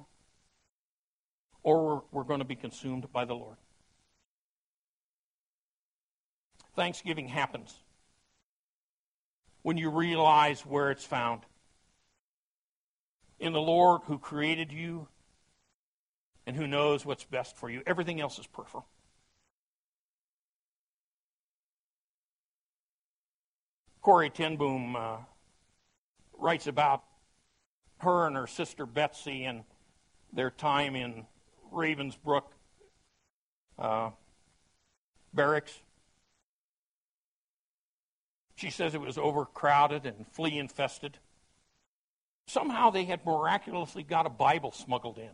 or 1.63 1.85
we're, 1.85 2.01
we're 2.11 2.23
going 2.23 2.39
to 2.39 2.45
be 2.45 2.55
consumed 2.55 3.11
by 3.13 3.25
the 3.25 3.35
Lord. 3.35 3.57
Thanksgiving 6.75 7.27
happens 7.27 7.75
when 9.61 9.77
you 9.77 9.89
realize 9.89 10.61
where 10.61 10.89
it's 10.89 11.05
found. 11.05 11.41
In 13.39 13.53
the 13.53 13.61
Lord 13.61 14.01
who 14.05 14.17
created 14.17 14.71
you 14.71 15.07
and 16.45 16.55
who 16.55 16.67
knows 16.67 17.05
what's 17.05 17.23
best 17.23 17.57
for 17.57 17.69
you. 17.69 17.81
Everything 17.85 18.21
else 18.21 18.39
is 18.39 18.47
peripheral. 18.47 18.87
Corrie 24.01 24.31
ten 24.31 24.55
Boom 24.57 24.95
uh, 24.95 25.17
writes 26.37 26.65
about 26.65 27.03
her 27.99 28.25
and 28.25 28.35
her 28.35 28.47
sister 28.47 28.85
Betsy 28.87 29.45
and 29.45 29.63
their 30.33 30.49
time 30.49 30.95
in 30.95 31.25
Ravensbrück 31.71 32.43
uh, 33.77 34.09
barracks. 35.33 35.79
She 38.55 38.71
says 38.71 38.95
it 38.95 39.01
was 39.01 39.17
overcrowded 39.17 40.05
and 40.05 40.25
flea 40.31 40.57
infested. 40.57 41.19
Somehow 42.47 42.89
they 42.89 43.05
had 43.05 43.25
miraculously 43.25 44.03
got 44.03 44.25
a 44.25 44.29
Bible 44.29 44.71
smuggled 44.71 45.17
in. 45.19 45.29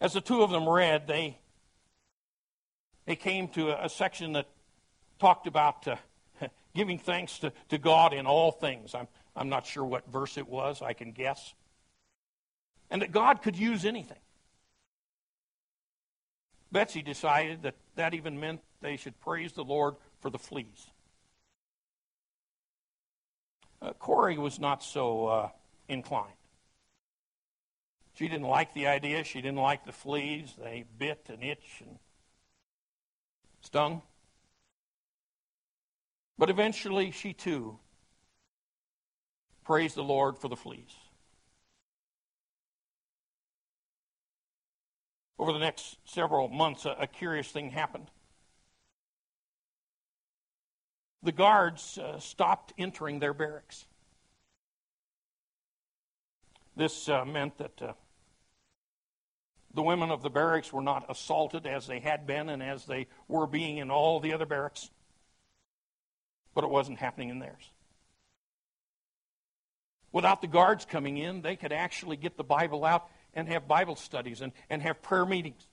As 0.00 0.14
the 0.14 0.20
two 0.20 0.42
of 0.42 0.50
them 0.50 0.68
read, 0.68 1.06
they, 1.06 1.38
they 3.04 3.16
came 3.16 3.48
to 3.48 3.70
a, 3.70 3.84
a 3.84 3.88
section 3.88 4.32
that 4.32 4.48
talked 5.18 5.46
about 5.46 5.86
uh, 5.86 5.96
giving 6.74 6.98
thanks 6.98 7.38
to, 7.40 7.52
to 7.68 7.78
God 7.78 8.12
in 8.12 8.26
all 8.26 8.50
things. 8.50 8.94
I'm, 8.94 9.08
I'm 9.36 9.48
not 9.48 9.66
sure 9.66 9.84
what 9.84 10.10
verse 10.10 10.38
it 10.38 10.48
was, 10.48 10.82
I 10.82 10.92
can 10.92 11.12
guess. 11.12 11.54
And 12.90 13.02
that 13.02 13.12
God 13.12 13.42
could 13.42 13.56
use 13.56 13.84
anything. 13.84 14.18
Betsy 16.70 17.02
decided 17.02 17.62
that 17.62 17.74
that 17.96 18.14
even 18.14 18.40
meant 18.40 18.60
they 18.80 18.96
should 18.96 19.18
praise 19.20 19.52
the 19.52 19.64
Lord 19.64 19.94
for 20.20 20.30
the 20.30 20.38
fleas. 20.38 20.90
Uh, 23.80 23.92
Corrie 23.94 24.38
was 24.38 24.58
not 24.58 24.82
so 24.82 25.26
uh, 25.26 25.48
inclined. 25.88 26.32
She 28.14 28.28
didn't 28.28 28.46
like 28.46 28.74
the 28.74 28.86
idea. 28.86 29.24
She 29.24 29.40
didn't 29.40 29.58
like 29.58 29.84
the 29.84 29.92
fleas. 29.92 30.54
They 30.62 30.84
bit 30.98 31.26
and 31.28 31.42
itched 31.42 31.80
and 31.80 31.98
stung. 33.60 34.02
But 36.42 36.50
eventually, 36.50 37.12
she 37.12 37.34
too 37.34 37.78
praised 39.62 39.94
the 39.94 40.02
Lord 40.02 40.36
for 40.36 40.48
the 40.48 40.56
fleas. 40.56 40.92
Over 45.38 45.52
the 45.52 45.60
next 45.60 45.98
several 46.04 46.48
months, 46.48 46.84
a, 46.84 46.96
a 46.98 47.06
curious 47.06 47.46
thing 47.46 47.70
happened. 47.70 48.10
The 51.22 51.30
guards 51.30 51.96
uh, 51.96 52.18
stopped 52.18 52.72
entering 52.76 53.20
their 53.20 53.34
barracks. 53.34 53.86
This 56.74 57.08
uh, 57.08 57.24
meant 57.24 57.56
that 57.58 57.80
uh, 57.80 57.92
the 59.74 59.82
women 59.82 60.10
of 60.10 60.22
the 60.22 60.30
barracks 60.30 60.72
were 60.72 60.82
not 60.82 61.08
assaulted 61.08 61.68
as 61.68 61.86
they 61.86 62.00
had 62.00 62.26
been 62.26 62.48
and 62.48 62.64
as 62.64 62.84
they 62.84 63.06
were 63.28 63.46
being 63.46 63.76
in 63.76 63.92
all 63.92 64.18
the 64.18 64.34
other 64.34 64.44
barracks, 64.44 64.90
but 66.54 66.64
it 66.64 66.70
wasn't 66.70 66.98
happening 66.98 67.30
in 67.30 67.38
theirs. 67.38 67.70
Without 70.12 70.42
the 70.42 70.46
guards 70.46 70.84
coming 70.84 71.16
in, 71.16 71.40
they 71.40 71.56
could 71.56 71.72
actually 71.72 72.16
get 72.16 72.36
the 72.36 72.44
Bible 72.44 72.84
out 72.84 73.08
and 73.34 73.48
have 73.48 73.66
Bible 73.66 73.96
studies 73.96 74.42
and, 74.42 74.52
and 74.68 74.82
have 74.82 75.00
prayer 75.02 75.24
meetings. 75.24 75.66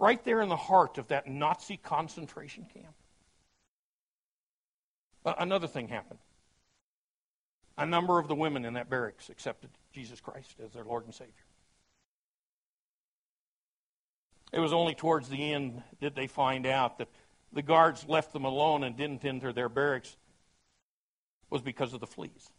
Right 0.00 0.22
there 0.24 0.42
in 0.42 0.48
the 0.48 0.56
heart 0.56 0.98
of 0.98 1.08
that 1.08 1.28
Nazi 1.28 1.76
concentration 1.76 2.66
camp. 2.74 2.94
Another 5.24 5.68
thing 5.68 5.88
happened. 5.88 6.18
A 7.78 7.86
number 7.86 8.18
of 8.18 8.28
the 8.28 8.34
women 8.34 8.64
in 8.64 8.74
that 8.74 8.90
barracks 8.90 9.30
accepted 9.30 9.70
Jesus 9.92 10.20
Christ 10.20 10.56
as 10.62 10.72
their 10.72 10.84
Lord 10.84 11.04
and 11.04 11.14
Savior. 11.14 11.43
It 14.54 14.60
was 14.60 14.72
only 14.72 14.94
towards 14.94 15.28
the 15.28 15.52
end 15.52 15.82
did 16.00 16.14
they 16.14 16.28
find 16.28 16.64
out 16.64 16.98
that 16.98 17.08
the 17.52 17.60
guards 17.60 18.06
left 18.08 18.32
them 18.32 18.44
alone 18.44 18.84
and 18.84 18.96
didn't 18.96 19.24
enter 19.24 19.52
their 19.52 19.68
barracks 19.68 20.16
was 21.50 21.60
because 21.60 21.92
of 21.92 21.98
the 21.98 22.06
fleas. 22.06 22.50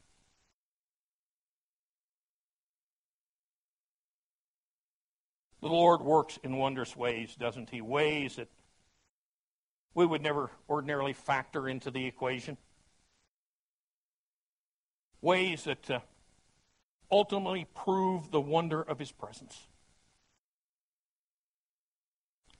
The 5.62 5.69
Lord 5.69 6.01
works 6.01 6.38
in 6.43 6.58
wondrous 6.58 6.97
ways, 6.97 7.34
doesn't 7.36 7.69
He? 7.69 7.79
Ways 7.79 8.36
that 8.36 8.49
we 9.93 10.05
would 10.05 10.21
never 10.21 10.51
ordinarily 10.69 11.13
factor 11.13 11.69
into 11.69 11.91
the 11.91 12.05
equation 12.05 12.58
ways 15.21 15.63
that 15.63 15.89
uh, 15.89 15.99
ultimately 17.10 17.65
prove 17.73 18.29
the 18.31 18.41
wonder 18.41 18.81
of 18.81 18.99
his 18.99 19.12
presence. 19.12 19.67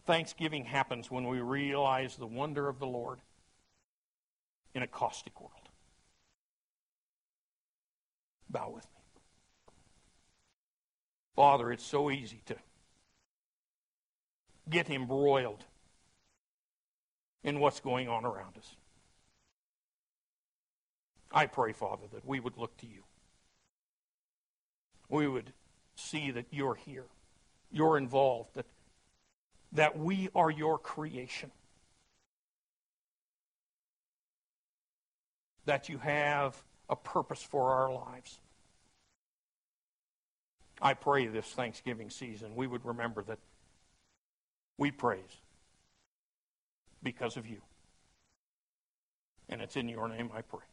Thanksgiving 0.06 0.66
happens 0.66 1.10
when 1.10 1.28
we 1.28 1.40
realize 1.40 2.16
the 2.16 2.28
wonder 2.28 2.70
of 2.70 2.80
the 2.80 2.86
Lord 2.86 3.20
in 4.74 4.84
a 4.84 4.88
caustic 4.88 5.40
world. 5.42 5.54
Bow 8.50 8.72
with 8.74 8.86
me. 8.86 9.02
Father, 11.36 11.72
it's 11.72 11.84
so 11.84 12.12
easy 12.12 12.42
to 12.46 12.56
get 14.70 14.90
embroiled 14.90 15.64
in 17.44 17.60
what's 17.60 17.80
going 17.80 18.08
on 18.08 18.26
around 18.26 18.58
us. 18.58 18.76
I 21.32 21.48
pray, 21.48 21.74
Father, 21.74 22.04
that 22.14 22.26
we 22.26 22.40
would 22.40 22.58
look 22.58 22.78
to 22.78 22.88
you. 22.88 23.04
We 25.10 25.28
would 25.28 25.52
see 25.96 26.32
that 26.32 26.46
you're 26.52 26.76
here, 26.76 27.06
you're 27.72 27.98
involved, 27.98 28.52
that, 28.56 28.66
that 29.76 29.98
we 29.98 30.30
are 30.36 30.50
your 30.50 30.78
creation. 30.78 31.52
That 35.66 35.90
you 35.90 35.98
have 36.00 36.62
a 36.90 36.96
purpose 36.96 37.42
for 37.42 37.72
our 37.72 37.94
lives. 37.94 38.40
I 40.82 40.94
pray 40.94 41.28
this 41.28 41.46
Thanksgiving 41.48 42.10
season 42.10 42.56
we 42.56 42.68
would 42.68 42.86
remember 42.86 43.24
that 43.24 43.40
we 44.78 44.92
praise 44.92 45.22
because 47.02 47.38
of 47.38 47.48
you. 47.48 47.62
And 49.48 49.62
it's 49.62 49.78
in 49.78 49.88
your 49.88 50.08
name 50.08 50.32
I 50.36 50.42
pray. 50.42 50.66